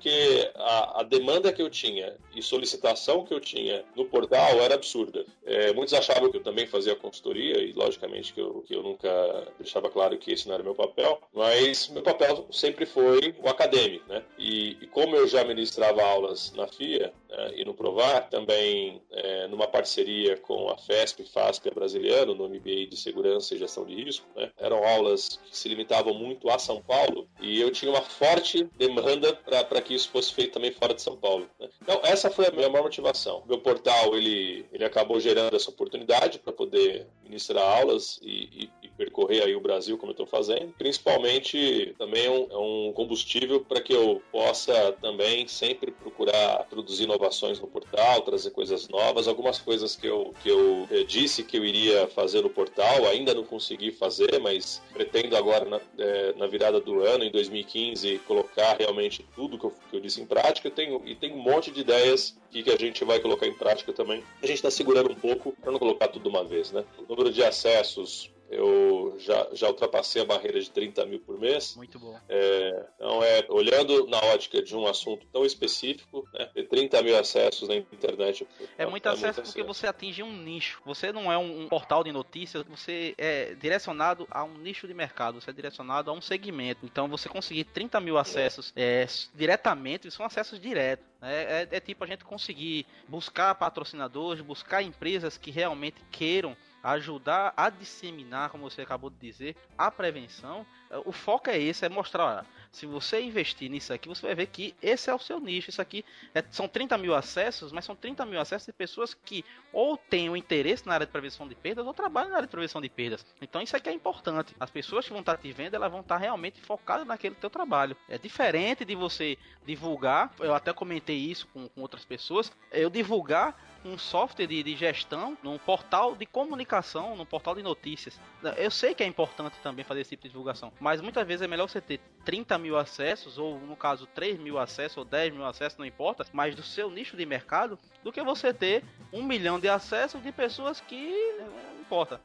[0.56, 5.26] a, a demanda que eu tinha e solicitação que eu tinha no portal era absurda.
[5.46, 9.10] É, muitos achavam que eu também fazia consultoria e logicamente que eu, que eu nunca
[9.58, 14.08] deixava claro que esse não era meu papel, mas meu papel sempre foi o acadêmico,
[14.08, 14.24] né?
[14.38, 19.48] E, e como eu já ministrava aulas na FIA né, e no Provar, também é,
[19.48, 24.28] numa parceria com a FESP, FASP brasileiro, no MBA de Segurança e Gestão de Risco,
[24.36, 24.52] né?
[24.58, 29.34] Eram aulas que se limitavam muito a São Paulo e eu tinha uma forte demanda
[29.34, 31.48] para que isso fosse feito também fora de São Paulo.
[31.60, 31.70] Né?
[31.82, 33.44] Então, essa foi a minha maior motivação.
[33.48, 38.90] Meu portal, ele, ele acabou gerando essa oportunidade para poder ministrar aulas e, e, e,
[38.90, 40.74] percorrer aí o Brasil como eu estou fazendo.
[40.78, 47.04] Principalmente, também é um, é um combustível para que eu possa também sempre procurar produzir
[47.04, 49.28] inovações no portal, trazer coisas novas.
[49.28, 53.34] Algumas coisas que eu, que eu eh, disse que eu iria fazer no portal, ainda
[53.34, 58.78] não consegui fazer, mas pretendo agora, na, é, na virada do ano, em 2015, colocar
[58.78, 60.70] realmente tudo que eu, que eu disse em prática.
[60.70, 63.94] Tenho, e tem um monte de ideias que, que a gente vai colocar em prática
[63.94, 64.24] também.
[64.42, 66.84] A gente está segurando um pouco para não colocar tudo de uma vez, né?
[66.98, 71.76] O número de acessos eu já, já ultrapassei a barreira de 30 mil por mês.
[71.76, 72.20] Muito bom.
[72.28, 77.18] É, então, é, olhando na ótica de um assunto tão específico, né, ter 30 mil
[77.18, 78.48] acessos na internet.
[78.78, 80.82] É, é muito é acesso muito porque você atinge um nicho.
[80.86, 84.94] Você não é um, um, portal de notícias, você é direcionado a um nicho de
[84.94, 86.86] mercado, você é direcionado a um segmento.
[86.86, 89.06] Então, você conseguir 30 mil acessos é.
[89.36, 91.06] diretamente, são acessos diretos.
[91.22, 97.54] É, é, é, tipo a gente conseguir buscar patrocinadores, buscar empresas que realmente queiram ajudar
[97.56, 100.66] a disseminar, como você acabou de dizer, a prevenção.
[101.06, 104.48] O foco é esse, é mostrar, olha, se você investir nisso aqui, você vai ver
[104.48, 105.70] que esse é o seu nicho.
[105.70, 109.44] Isso aqui é, são 30 mil acessos, mas são 30 mil acessos de pessoas que
[109.72, 112.52] ou têm um interesse na área de prevenção de perdas ou trabalham na área de
[112.52, 113.26] prevenção de perdas.
[113.42, 114.56] Então isso aqui é importante.
[114.60, 117.96] As pessoas que vão estar te vendo, elas vão estar realmente focadas naquele teu trabalho.
[118.08, 123.56] É diferente de você divulgar, eu até comentei isso com, com outras pessoas, eu divulgar
[123.84, 128.20] um software de, de, gestão num portal de comunicação, num portal de notícias.
[128.58, 131.48] Eu sei que é importante também fazer esse tipo de divulgação, mas muitas vezes é
[131.48, 135.46] melhor você ter 30 mil acessos, ou no caso 3 mil acessos, ou 10 mil
[135.46, 139.60] acessos, não importa, mas do seu nicho de mercado, do que você ter um milhão
[139.60, 142.22] de acessos de pessoas que não importa.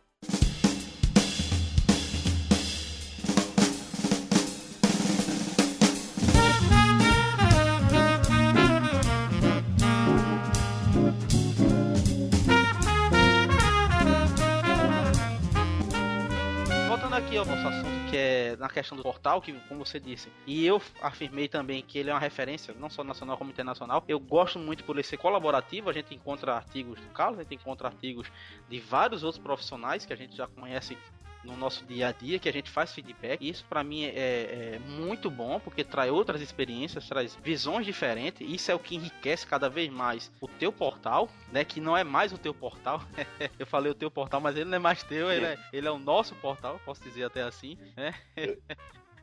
[17.35, 20.65] Aqui ao nosso assunto, que é na questão do portal, que como você disse, e
[20.65, 24.05] eu afirmei também que ele é uma referência, não só nacional como internacional.
[24.07, 27.57] Eu gosto muito por ele ser colaborativo, a gente encontra artigos do Carlos, a gente
[27.57, 28.31] encontra artigos
[28.69, 30.97] de vários outros profissionais que a gente já conhece
[31.45, 33.47] no nosso dia a dia, que a gente faz feedback.
[33.49, 38.47] Isso para mim é, é, muito bom, porque traz outras experiências, traz visões diferentes.
[38.49, 41.65] Isso é o que enriquece cada vez mais o teu portal, né?
[41.65, 43.03] Que não é mais o teu portal.
[43.59, 45.91] Eu falei o teu portal, mas ele não é mais teu, ele é, ele é
[45.91, 48.15] o nosso portal, posso dizer até assim, né?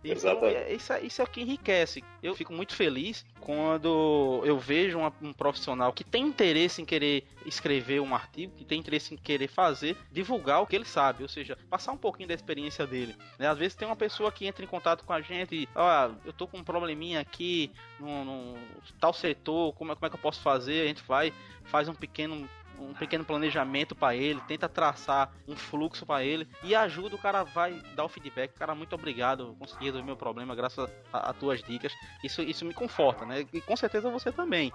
[0.03, 2.03] Então, é- isso, é- isso é o que enriquece.
[2.23, 7.25] Eu fico muito feliz quando eu vejo uma- um profissional que tem interesse em querer
[7.45, 11.29] escrever um artigo, que tem interesse em querer fazer, divulgar o que ele sabe, ou
[11.29, 13.15] seja, passar um pouquinho da experiência dele.
[13.37, 13.47] né?
[13.47, 16.33] Às vezes tem uma pessoa que entra em contato com a gente e, ó, eu
[16.33, 18.55] tô com um probleminha aqui no, no
[18.99, 20.81] tal setor, como é, como é que eu posso fazer?
[20.83, 21.33] A gente vai,
[21.65, 22.47] faz um pequeno
[22.81, 27.43] um pequeno planejamento para ele, tenta traçar um fluxo para ele e ajuda o cara
[27.43, 28.53] vai dar o feedback.
[28.53, 31.93] Cara, muito obrigado, consegui resolver meu problema graças a, a tuas dicas.
[32.23, 33.45] Isso, isso me conforta, né?
[33.53, 34.71] E com certeza você também.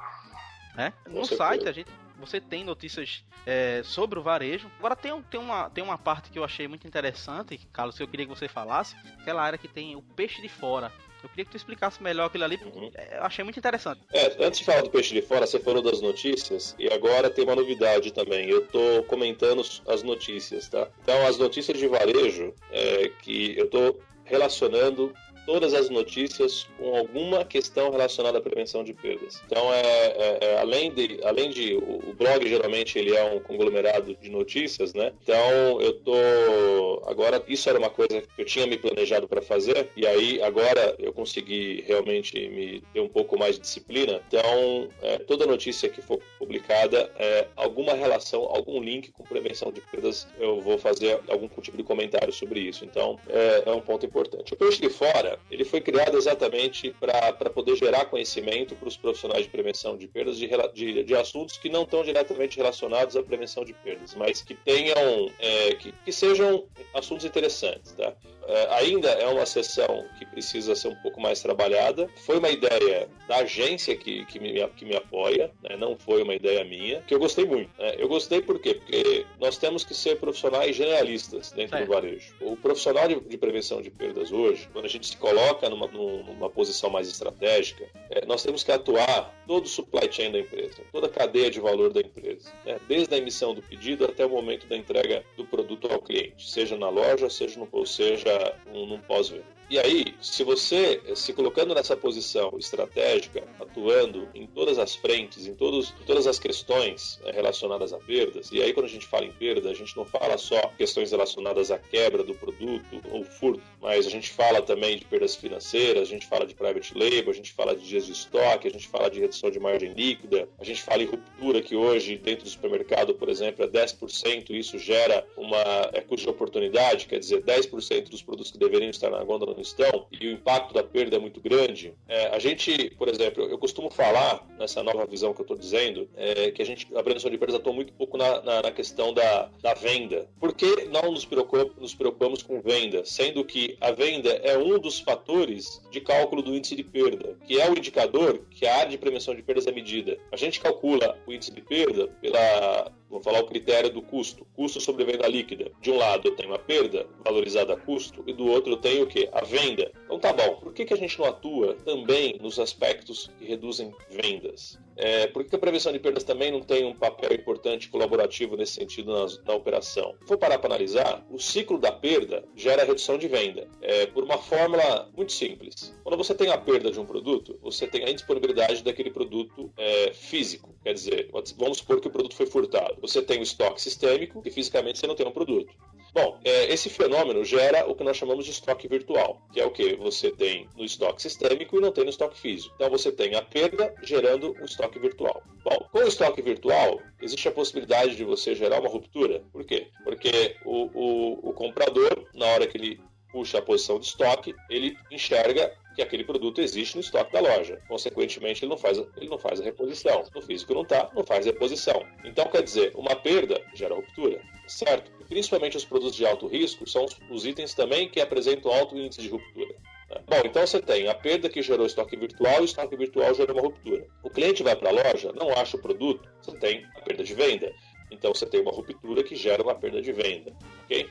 [0.77, 0.93] Né?
[1.09, 4.71] No site a gente, você tem notícias é, sobre o varejo.
[4.79, 8.09] Agora tem, tem, uma, tem uma parte que eu achei muito interessante, Carlos, que eu
[8.09, 10.93] queria que você falasse, aquela área que tem o peixe de fora.
[11.27, 12.91] Eu queria que tu explicasse melhor aquilo ali, porque Uhum.
[13.13, 14.01] eu achei muito interessante.
[14.13, 17.45] É, antes de falar do peixe de fora, você falou das notícias e agora tem
[17.45, 18.49] uma novidade também.
[18.49, 20.89] Eu tô comentando as notícias, tá?
[21.03, 25.13] Então, as notícias de varejo é que eu tô relacionando
[25.47, 29.43] todas as notícias com alguma questão relacionada à prevenção de perdas.
[29.47, 33.41] Então, é, é- é, além de, além de o, o blog geralmente ele é um
[33.41, 35.13] conglomerado de notícias, né?
[35.23, 39.89] Então, eu tô agora isso era uma coisa que eu tinha me planejado para fazer
[39.97, 44.21] e aí agora eu consegui realmente me ter um pouco mais de disciplina.
[44.29, 49.81] Então, é, toda notícia que for publicada, é, alguma relação, algum link com prevenção de
[49.81, 52.85] perdas, eu vou fazer algum tipo de comentário sobre isso.
[52.85, 54.53] Então, é, é um ponto importante.
[54.53, 59.45] O peixe de fora, ele foi criado exatamente para poder gerar conhecimento para os profissionais
[59.45, 63.65] de prevenção de perdas de, de, de assuntos que não estão diretamente relacionados à prevenção
[63.65, 68.15] de perdas, mas que tenham, é, que, que sejam assuntos interessantes, tá?
[68.49, 72.09] É, ainda é uma sessão que precisa ser um pouco mais trabalhada.
[72.25, 75.77] Foi uma ideia da agência que, que, me, que me apoia, né?
[75.77, 77.71] não foi uma ideia minha, que eu gostei muito.
[77.79, 77.95] né?
[77.99, 78.75] Eu gostei por quê?
[78.75, 82.35] Porque nós temos que ser profissionais generalistas dentro do varejo.
[82.41, 86.23] O profissional de, de prevenção de perdas hoje, quando a gente se coloca numa, num-
[86.25, 90.83] numa posição mais estratégica, é, nós temos que atuar todo o supply chain da empresa,
[90.93, 92.79] toda a cadeia de valor da empresa, né?
[92.89, 96.89] desde a emissão do pedido até o momento da entrega produto ao cliente, seja na
[96.89, 99.45] loja, seja no, seja num, pós-venda.
[99.69, 103.43] E aí, se você se colocando nessa posição estratégica,
[103.77, 108.51] atuando em todas as frentes, em, todos, em todas as questões eh, relacionadas a perdas,
[108.51, 111.71] e aí quando a gente fala em perda, a gente não fala só questões relacionadas
[111.71, 116.11] à quebra do produto ou furto, mas a gente fala também de perdas financeiras, a
[116.11, 119.11] gente fala de private label, a gente fala de dias de estoque, a gente fala
[119.11, 123.15] de redução de margem líquida, a gente fala em ruptura que hoje dentro do supermercado,
[123.15, 128.09] por exemplo, é 10%, e isso gera uma é, custo de oportunidade, quer dizer, 10%
[128.09, 131.19] dos produtos que deveriam estar na gôndola não estão, e o impacto da perda é
[131.19, 131.93] muito grande.
[132.09, 136.09] É, a gente, por exemplo, eu costumo falar, nessa nova visão que eu estou dizendo,
[136.17, 139.13] é, que a gente, a prevenção de perdas atua muito pouco na, na, na questão
[139.13, 140.29] da, da venda.
[140.39, 143.05] Por que não nos, preocup, nos preocupamos com venda?
[143.05, 147.61] Sendo que a venda é um dos fatores de cálculo do índice de perda, que
[147.61, 150.17] é o indicador que a área de prevenção de perdas é medida.
[150.31, 154.81] A gente calcula o índice de perda pela vou falar o critério do custo, custo
[154.81, 155.71] sobre venda líquida.
[155.81, 159.05] De um lado eu tenho a perda valorizada a custo e do outro eu tenho
[159.05, 159.29] o que?
[159.33, 159.91] A venda.
[160.05, 163.95] Então tá bom, por que, que a gente não atua também nos aspectos que reduzem
[164.11, 164.79] vendas?
[164.97, 168.57] É, por que, que a prevenção de perdas também não tem um papel importante colaborativo
[168.57, 170.15] nesse sentido na, na operação?
[170.27, 174.39] For parar para analisar, o ciclo da perda gera redução de venda, é, por uma
[174.39, 175.95] fórmula muito simples.
[176.03, 180.13] Quando você tem a perda de um produto, você tem a indisponibilidade daquele produto é,
[180.15, 180.75] físico.
[180.87, 182.97] Quer dizer, vamos supor que o produto foi furtado.
[183.01, 185.75] Você tem o estoque sistêmico e fisicamente você não tem um produto.
[186.15, 189.73] Bom, é, esse fenômeno gera o que nós chamamos de estoque virtual, que é o
[189.73, 192.73] que você tem no estoque sistêmico e não tem no estoque físico.
[192.77, 195.43] Então você tem a perda gerando um estoque virtual.
[195.65, 199.43] Bom, com o estoque virtual, existe a possibilidade de você gerar uma ruptura.
[199.53, 199.89] Por quê?
[200.05, 204.97] Porque o, o, o comprador, na hora que ele puxa a posição de estoque, ele
[205.11, 207.81] enxerga que aquele produto existe no estoque da loja.
[207.89, 210.25] Consequentemente, ele não faz, ele não faz a reposição.
[210.35, 212.05] No físico não está, não faz a reposição.
[212.23, 215.11] Então, quer dizer, uma perda gera ruptura, certo?
[215.21, 218.97] E principalmente os produtos de alto risco são os, os itens também que apresentam alto
[218.97, 219.75] índice de ruptura.
[220.11, 220.21] né?
[220.27, 223.57] Bom, então você tem a perda que gerou estoque virtual e o estoque virtual gerou
[223.57, 224.07] uma ruptura.
[224.23, 227.35] O cliente vai para a loja, não acha o produto, você tem a perda de
[227.35, 227.75] venda.
[228.11, 231.09] Então você tem uma ruptura que gera uma perda de venda, ok?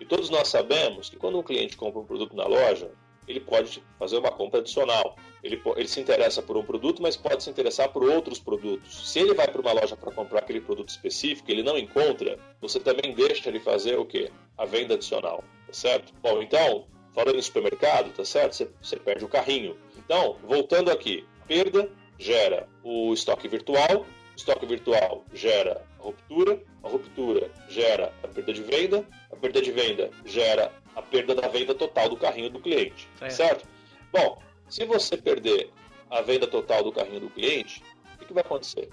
[0.00, 2.90] E todos nós sabemos que quando um cliente compra um produto na loja,
[3.26, 5.16] ele pode fazer uma compra adicional.
[5.42, 9.10] Ele, ele, se interessa por um produto, mas pode se interessar por outros produtos.
[9.10, 12.80] Se ele vai para uma loja para comprar aquele produto específico, ele não encontra, você
[12.80, 14.30] também deixa ele fazer o quê?
[14.56, 16.12] A venda adicional, tá certo?
[16.22, 18.54] Bom, então, falando em supermercado, tá certo?
[18.54, 19.76] Você, você perde o carrinho.
[19.96, 26.88] Então, voltando aqui, perda gera o estoque virtual, o estoque virtual gera a ruptura, a
[26.88, 31.74] ruptura gera a perda de venda, a perda de venda gera a perda da venda
[31.74, 33.32] total do carrinho do cliente, Certo.
[33.32, 33.68] certo?
[34.12, 35.70] Bom, se você perder
[36.08, 37.82] a venda total do carrinho do cliente,
[38.14, 38.88] o que, vai acontecer?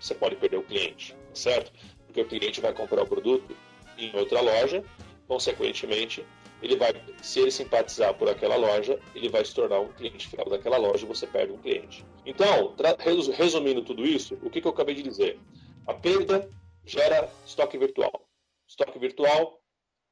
[0.00, 1.70] Você pode, perder o cliente, certo?
[2.06, 3.54] Porque o cliente vai comprar o produto
[3.98, 4.82] em outra loja,
[5.28, 6.24] consequentemente,
[6.62, 10.46] ele vai, se ele simpatizar por aquela loja, ele vai se tornar um cliente fiel
[10.48, 12.04] daquela loja e você perde um cliente.
[12.24, 12.74] Então,
[13.34, 15.38] resumindo tudo isso, o que, que eu acabei de dizer?
[15.86, 16.48] A perda
[16.84, 18.26] gera estoque virtual.
[18.66, 19.60] Estoque virtual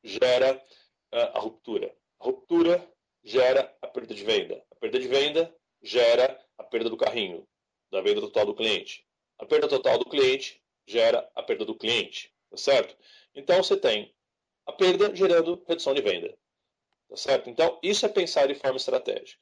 [0.05, 0.63] gera
[1.11, 1.93] ah, a ruptura.
[2.21, 2.87] A ruptura
[3.25, 4.63] gera a perda de venda.
[4.71, 7.47] A perda de venda gera a perda do carrinho,
[7.91, 9.05] da venda total do cliente.
[9.39, 12.97] A perda total do cliente gera a perda do cliente, tá certo?
[13.35, 14.15] Então você tem
[14.67, 16.37] a perda gerando redução de venda,
[17.09, 17.51] tá certo?
[17.51, 19.41] Então isso é pensar de forma estratégica.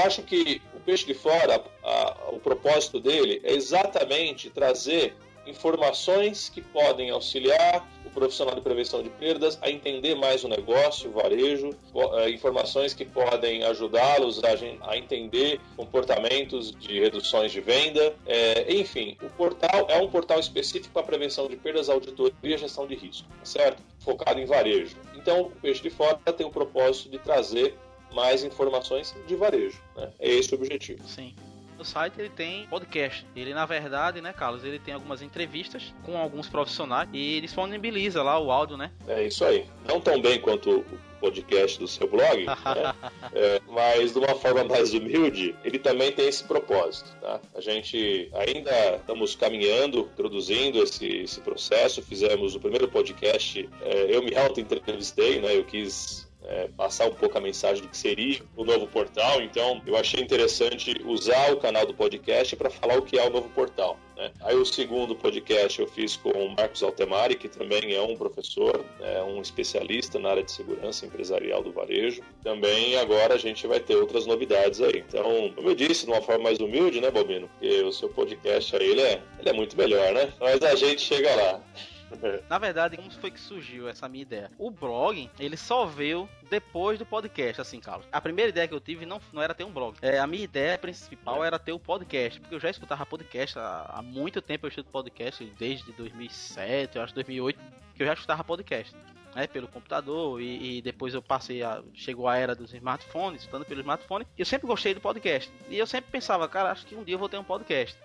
[0.00, 5.14] Acho que o peixe de fora, a- o propósito dele é exatamente trazer
[5.46, 11.10] informações que podem auxiliar o profissional de prevenção de perdas a entender mais o negócio,
[11.10, 11.70] o varejo,
[12.18, 14.40] eh, informações que podem ajudá-los
[14.82, 18.14] a, entender comportamentos de reduções de venda.
[18.26, 22.86] Eh, enfim, o portal é um portal específico para prevenção de perdas, auditoria e gestão
[22.86, 23.82] de risco, tá certo?
[24.00, 24.96] Focado em varejo.
[25.16, 27.74] Então, o peixe de fora tem o propósito de trazer
[28.12, 29.80] mais informações de varejo.
[29.96, 30.10] Né?
[30.18, 31.02] É esse o objetivo.
[31.06, 31.34] Sim.
[31.80, 33.26] No site ele tem podcast.
[33.34, 38.22] Ele, na verdade, né, Carlos, ele tem algumas entrevistas com alguns profissionais e ele disponibiliza
[38.22, 38.90] lá o áudio, né?
[39.08, 39.64] É isso aí.
[39.88, 40.84] Não tão bem quanto o
[41.18, 42.54] podcast do seu blog, né?
[43.32, 47.16] É, mas de uma forma mais humilde, ele também tem esse propósito.
[47.20, 47.40] Tá?
[47.54, 52.02] A gente ainda estamos caminhando, produzindo esse, esse processo.
[52.02, 55.56] Fizemos o primeiro podcast, é, eu me auto-entrevistei, né?
[55.56, 59.40] eu quis é, passar um pouco a mensagem do que seria o novo portal.
[59.40, 63.30] Então, eu achei interessante usar o canal do podcast para falar o que é o
[63.30, 63.98] novo portal.
[64.16, 64.30] Né?
[64.42, 68.84] Aí, o segundo podcast eu fiz com o Marcos Altemari, que também é um professor,
[69.00, 72.22] é um especialista na área de segurança empresarial do varejo.
[72.42, 75.04] Também agora a gente vai ter outras novidades aí.
[75.06, 77.48] Então, como eu disse, de uma forma mais humilde, né, Bobino?
[77.48, 80.32] Porque o seu podcast aí ele é, ele é muito melhor, né?
[80.38, 81.62] Mas a gente chega lá.
[82.48, 84.50] Na verdade, como foi que surgiu essa minha ideia?
[84.58, 88.06] O blog, ele só veio depois do podcast, assim, Carlos.
[88.10, 89.96] A primeira ideia que eu tive não, não era ter um blog.
[90.02, 93.90] É, a minha ideia principal era ter o podcast, porque eu já escutava podcast há,
[93.94, 94.66] há muito tempo.
[94.66, 97.58] Eu escuto podcast desde 2007, eu acho 2008,
[97.94, 98.94] que eu já escutava podcast.
[99.32, 103.64] Né, pelo computador e, e depois eu passei a chegou a era dos smartphones, estando
[103.64, 104.26] pelo smartphone.
[104.36, 107.18] Eu sempre gostei do podcast e eu sempre pensava, cara, acho que um dia eu
[107.20, 107.96] vou ter um podcast.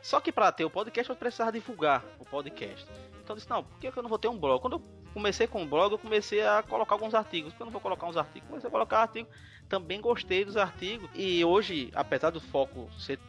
[0.00, 2.86] Só que para ter o podcast eu precisava divulgar o podcast.
[3.30, 4.60] Então eu disse, não, por que eu não vou ter um blog?
[4.60, 4.82] Quando eu
[5.14, 7.52] comecei com o blog, eu comecei a colocar alguns artigos.
[7.52, 8.48] Por que eu não vou colocar uns artigos?
[8.48, 9.32] Comecei a colocar artigos.
[9.68, 11.08] Também gostei dos artigos.
[11.14, 13.20] E hoje, apesar do foco ser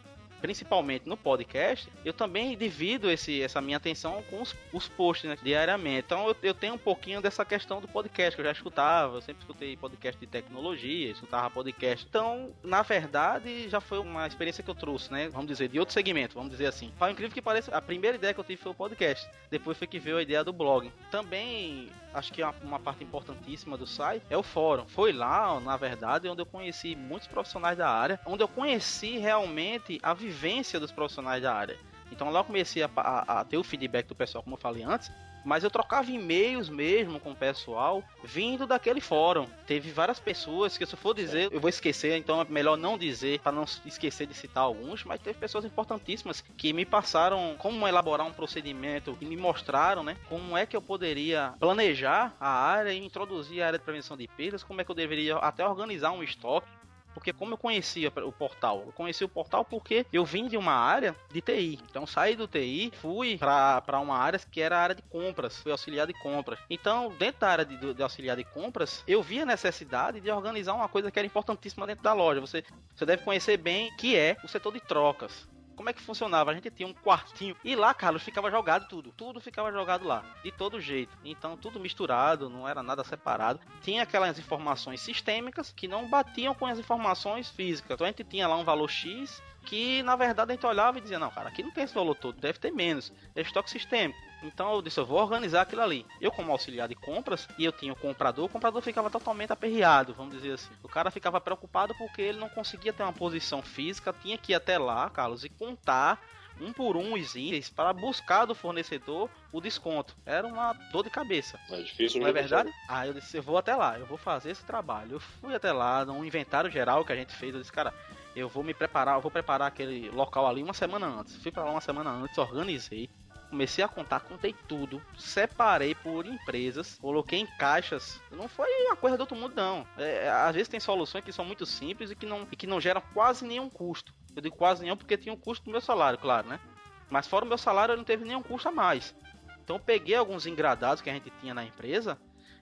[0.42, 5.38] principalmente no podcast, eu também divido esse, essa minha atenção com os, os posts né,
[5.42, 6.06] diariamente.
[6.06, 9.18] Então eu, eu, tenho um pouquinho dessa questão do podcast que eu já escutava.
[9.18, 12.06] Eu sempre escutei podcast de tecnologia, escutava podcast.
[12.10, 15.30] Então, na verdade, já foi uma experiência que eu trouxe, né?
[15.30, 16.92] Vamos dizer, de outro segmento, vamos dizer assim.
[16.98, 19.30] Para incrível que pareça, a primeira ideia que eu tive foi o podcast.
[19.50, 20.92] Depois foi que veio a ideia do blog.
[21.12, 24.86] Também acho que uma, uma parte importantíssima do site é o fórum.
[24.88, 30.00] Foi lá, na verdade, onde eu conheci muitos profissionais da área, onde eu conheci realmente
[30.04, 30.31] a vivência
[30.80, 31.78] dos profissionais da área.
[32.12, 34.84] Então lá eu comecei a, a, a, ter o feedback do pessoal, como eu falei
[34.84, 35.10] antes,
[35.44, 39.48] mas eu trocava e-mails mesmo com o pessoal vindo daquele fórum.
[39.66, 42.98] Teve várias pessoas que, se eu for dizer, eu vou esquecer, então é melhor não
[42.98, 47.88] dizer para não esquecer de citar alguns, mas teve pessoas importantíssimas que me passaram como
[47.88, 52.94] elaborar um procedimento e me mostraram, né, como é que eu poderia planejar a área
[52.94, 56.12] e introduzir a área de prevenção de perdas, como é que eu deveria até organizar
[56.12, 56.68] um estoque
[57.14, 58.84] porque como eu conhecia o portal?
[58.86, 61.80] Eu conheci o portal porque eu vim de uma área de TI.
[61.90, 65.72] Então saí do TI, fui para uma área que era a área de compras, fui
[65.72, 66.60] auxiliar de compras.
[66.70, 70.74] Então, dentro da área de, de auxiliar de compras, eu vi a necessidade de organizar
[70.74, 72.42] uma coisa que era importantíssima dentro da loja.
[72.42, 72.64] Você,
[72.96, 75.51] você deve conhecer bem que é o setor de trocas
[75.82, 76.52] como é que funcionava?
[76.52, 79.12] A gente tinha um quartinho e lá, Carlos, ficava jogado tudo.
[79.18, 81.18] Tudo ficava jogado lá, de todo jeito.
[81.26, 83.60] Então, tudo misturado, não era nada separado.
[83.82, 87.96] Tinha aquelas informações sistêmicas que não batiam com as informações físicas.
[87.96, 91.02] Então, a gente tinha lá um valor X que, na verdade, a gente olhava e
[91.02, 93.12] dizia: Não, cara, aqui não tem esse valor todo, deve ter menos.
[93.36, 94.20] É estoque sistêmico.
[94.44, 96.06] Então eu disse, eu vou organizar aquilo ali.
[96.20, 100.14] Eu, como auxiliar de compras, e eu tinha o comprador, o comprador ficava totalmente aperreado,
[100.14, 100.72] vamos dizer assim.
[100.82, 104.56] O cara ficava preocupado porque ele não conseguia ter uma posição física, tinha que ir
[104.56, 106.20] até lá, Carlos, e contar
[106.60, 110.16] um por um os itens para buscar do fornecedor o desconto.
[110.26, 111.60] Era uma dor de cabeça.
[111.70, 112.70] É difícil Não é verdade?
[112.70, 112.86] sabe?
[112.88, 115.14] Ah, eu disse, eu vou até lá, eu vou fazer esse trabalho.
[115.14, 117.94] Eu fui até lá, num inventário geral que a gente fez, eu disse, cara,
[118.36, 121.36] eu vou me preparar, eu vou preparar aquele local ali uma semana antes.
[121.38, 123.10] Fui pra lá uma semana antes, organizei.
[123.50, 128.22] Comecei a contar, contei tudo, separei por empresas, coloquei em caixas.
[128.32, 129.86] Não foi uma coisa do outro mundo, não.
[129.98, 132.80] É, às vezes tem soluções que são muito simples e que, não, e que não
[132.80, 134.14] geram quase nenhum custo.
[134.34, 136.62] Eu digo quase nenhum porque tinha um custo do meu salário, claro, né?
[137.10, 139.14] Mas fora o meu salário, não teve nenhum custo a mais.
[139.62, 142.18] Então eu peguei alguns engradados que a gente tinha na empresa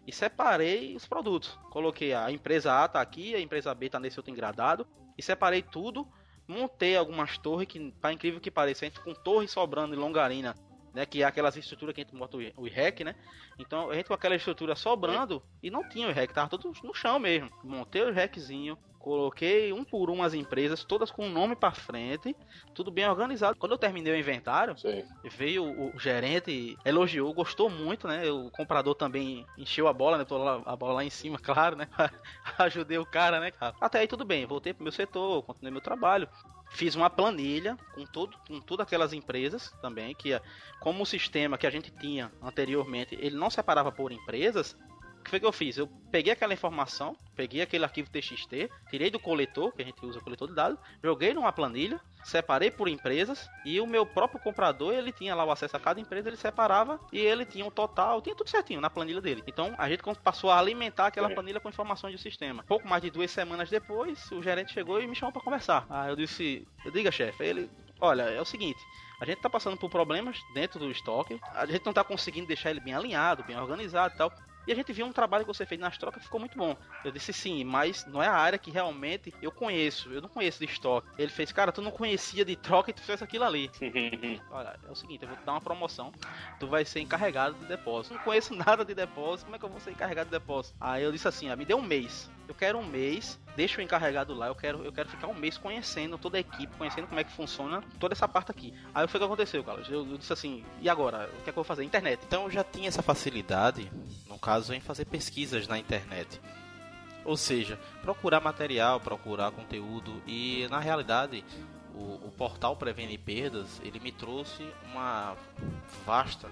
[0.07, 1.55] e separei os produtos.
[1.69, 4.87] Coloquei a empresa A tá aqui, a empresa B tá nesse outro engradado
[5.19, 6.07] e separei tudo.
[6.47, 10.55] Montei algumas torres que, para incrível que pareça, com torre sobrando em longarina,
[10.93, 13.15] né, que é aquelas estruturas que a gente bota o o REC, né?
[13.57, 16.93] Então a gente com aquela estrutura sobrando e não tinha o REC, tava tudo no
[16.93, 17.49] chão mesmo.
[17.63, 22.35] Montei o RECzinho, coloquei um por um as empresas, todas com o nome para frente,
[22.75, 23.57] tudo bem organizado.
[23.57, 25.03] Quando eu terminei o inventário, Sim.
[25.23, 28.29] veio o, o gerente, elogiou, gostou muito, né?
[28.29, 30.25] O comprador também encheu a bola, né?
[30.25, 31.87] Tô lá, a bola lá em cima, claro, né?
[32.57, 33.51] Ajudei o cara, né?
[33.51, 33.73] cara?
[33.79, 36.27] Até aí tudo bem, voltei pro meu setor, continuei meu trabalho.
[36.69, 40.41] Fiz uma planilha com, todo, com todas aquelas empresas também, que é-
[40.79, 44.77] como o sistema que a gente tinha anteriormente, ele não separava por empresas,
[45.29, 45.77] que foi que eu fiz?
[45.77, 50.17] Eu peguei aquela informação, peguei aquele arquivo TXT, tirei do coletor, que a gente usa
[50.17, 54.93] o coletor de dados, joguei numa planilha, separei por empresas e o meu próprio comprador,
[54.93, 58.21] ele tinha lá o acesso a cada empresa, ele separava e ele tinha um total,
[58.21, 59.43] tinha tudo certinho na planilha dele.
[59.45, 61.35] Então a gente passou a alimentar aquela Sim.
[61.35, 62.63] planilha com informações do sistema.
[62.63, 65.85] Pouco mais de duas semanas depois, o gerente chegou e me chamou para conversar.
[65.89, 67.69] Aí eu disse, diga chefe, ele,
[68.01, 68.79] olha, é o seguinte,
[69.21, 72.71] a gente tá passando por problemas dentro do estoque, a gente não tá conseguindo deixar
[72.71, 74.33] ele bem alinhado, bem organizado e tal.
[74.69, 76.77] E a gente viu um trabalho que você fez nas trocas ficou muito bom.
[77.03, 80.13] Eu disse sim, mas não é a área que realmente eu conheço.
[80.13, 81.07] Eu não conheço de estoque.
[81.17, 83.71] Ele fez, cara, tu não conhecia de troca e tu fez aquilo ali.
[84.51, 86.11] Olha, é o seguinte, eu vou te dar uma promoção.
[86.59, 88.13] Tu vai ser encarregado de depósito.
[88.13, 90.77] Não conheço nada de depósito, como é que eu vou ser encarregado de depósito?
[90.79, 92.29] Aí eu disse assim, ah, me dê um mês.
[92.47, 95.55] Eu quero um mês, deixa o encarregado lá, eu quero, eu quero ficar um mês
[95.55, 98.73] conhecendo toda a equipe, conhecendo como é que funciona toda essa parte aqui.
[98.93, 99.87] Aí foi o que aconteceu, Carlos.
[99.87, 101.29] Eu, eu disse assim, e agora?
[101.39, 101.83] O que é que eu vou fazer?
[101.83, 102.21] Internet.
[102.25, 103.91] Então eu já tinha essa facilidade,
[104.39, 106.41] caso, em fazer pesquisas na internet.
[107.25, 111.43] Ou seja, procurar material, procurar conteúdo e na realidade
[111.93, 115.35] o, o portal Prevene Perdas ele me trouxe uma
[116.05, 116.49] vasta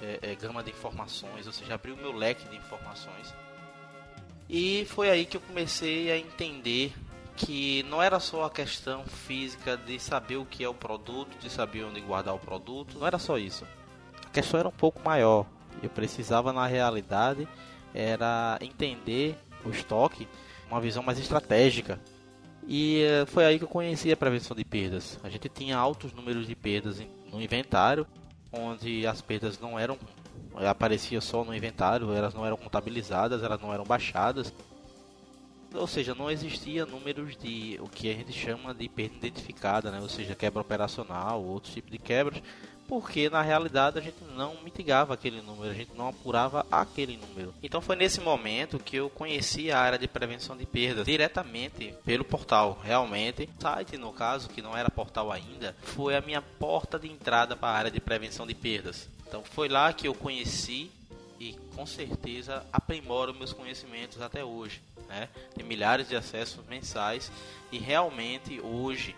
[0.00, 3.34] é, é, gama de informações, ou seja, abriu o meu leque de informações.
[4.48, 6.92] E foi aí que eu comecei a entender
[7.34, 11.50] que não era só a questão física de saber o que é o produto, de
[11.50, 13.66] saber onde guardar o produto, não era só isso.
[14.24, 15.46] A questão era um pouco maior.
[15.82, 17.46] Eu precisava na realidade
[17.94, 20.28] era entender o estoque,
[20.70, 21.98] uma visão mais estratégica.
[22.66, 25.18] E eh, foi aí que eu conheci a prevenção de perdas.
[25.22, 27.00] A gente tinha altos números de perdas
[27.32, 28.06] no inventário,
[28.52, 29.96] onde as perdas não eram
[30.58, 34.52] eh, aparecia só no inventário, elas não eram contabilizadas, elas não eram baixadas.
[35.74, 40.00] Ou seja, não existia números de o que a gente chama de perda identificada, né?
[40.00, 42.42] ou seja, quebra operacional, outros tipos de quebras,
[42.88, 47.54] porque na realidade a gente não mitigava aquele número, a gente não apurava aquele número.
[47.62, 52.24] Então foi nesse momento que eu conheci a área de prevenção de perdas diretamente pelo
[52.24, 52.80] portal.
[52.82, 57.10] Realmente, o site no caso, que não era portal ainda, foi a minha porta de
[57.10, 59.08] entrada para a área de prevenção de perdas.
[59.26, 60.90] Então foi lá que eu conheci
[61.38, 64.80] e com certeza aprimoro meus conhecimentos até hoje.
[65.08, 65.28] Né?
[65.54, 67.30] Tem milhares de acessos mensais
[67.70, 69.14] e realmente hoje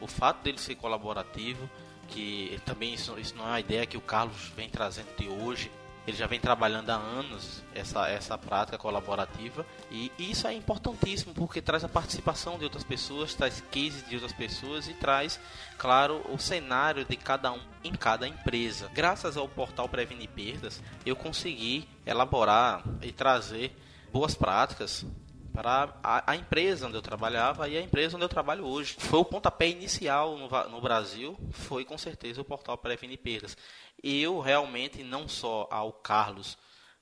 [0.00, 1.68] o fato dele ser colaborativo,
[2.10, 5.70] que também isso, isso não é uma ideia que o Carlos vem trazendo de hoje,
[6.06, 11.60] ele já vem trabalhando há anos essa, essa prática colaborativa e isso é importantíssimo porque
[11.60, 15.38] traz a participação de outras pessoas, traz cases de outras pessoas e traz,
[15.78, 18.90] claro, o cenário de cada um em cada empresa.
[18.92, 23.76] Graças ao portal Previne Perdas, eu consegui elaborar e trazer
[24.12, 25.04] boas práticas
[25.52, 28.96] para a, a empresa onde eu trabalhava e a empresa onde eu trabalho hoje.
[28.98, 33.56] Foi o pontapé inicial no, no Brasil, foi com certeza o portal Previne Perdas.
[34.02, 36.56] Eu realmente, não só ao Carlos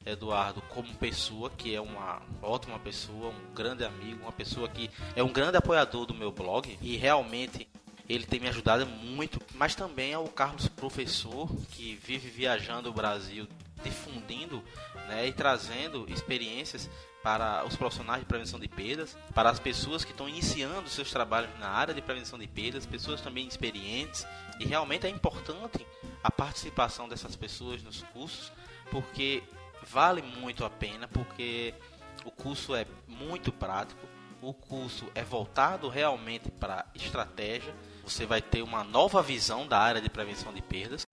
[0.04, 5.22] Eduardo como pessoa, que é uma ótima pessoa, um grande amigo, uma pessoa que é
[5.22, 7.68] um grande apoiador do meu blog e realmente
[8.08, 13.46] ele tem me ajudado muito, mas também ao Carlos professor que vive viajando o Brasil
[13.82, 14.62] difundindo
[15.08, 16.88] né, e trazendo experiências
[17.22, 21.50] para os profissionais de prevenção de perdas, para as pessoas que estão iniciando seus trabalhos
[21.58, 24.26] na área de prevenção de perdas, pessoas também experientes,
[24.60, 25.86] e realmente é importante
[26.22, 28.52] a participação dessas pessoas nos cursos,
[28.90, 29.42] porque
[29.82, 31.74] vale muito a pena, porque
[32.24, 34.06] o curso é muito prático,
[34.40, 37.74] o curso é voltado realmente para estratégia
[38.08, 41.07] você vai ter uma nova visão da área de prevenção de perdas.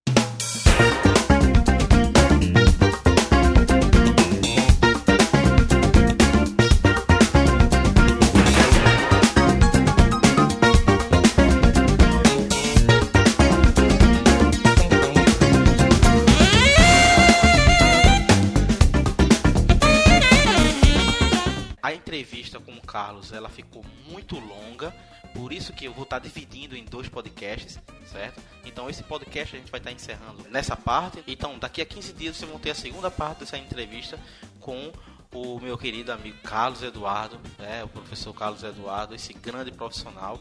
[26.05, 27.79] Estar dividindo em dois podcasts,
[28.11, 28.41] certo?
[28.63, 31.23] Então esse podcast a gente vai estar encerrando nessa parte.
[31.27, 34.19] Então daqui a 15 dias vocês vão ter a segunda parte dessa entrevista
[34.59, 34.91] com
[35.33, 40.39] o meu querido amigo Carlos Eduardo, né, o professor Carlos Eduardo, esse grande profissional.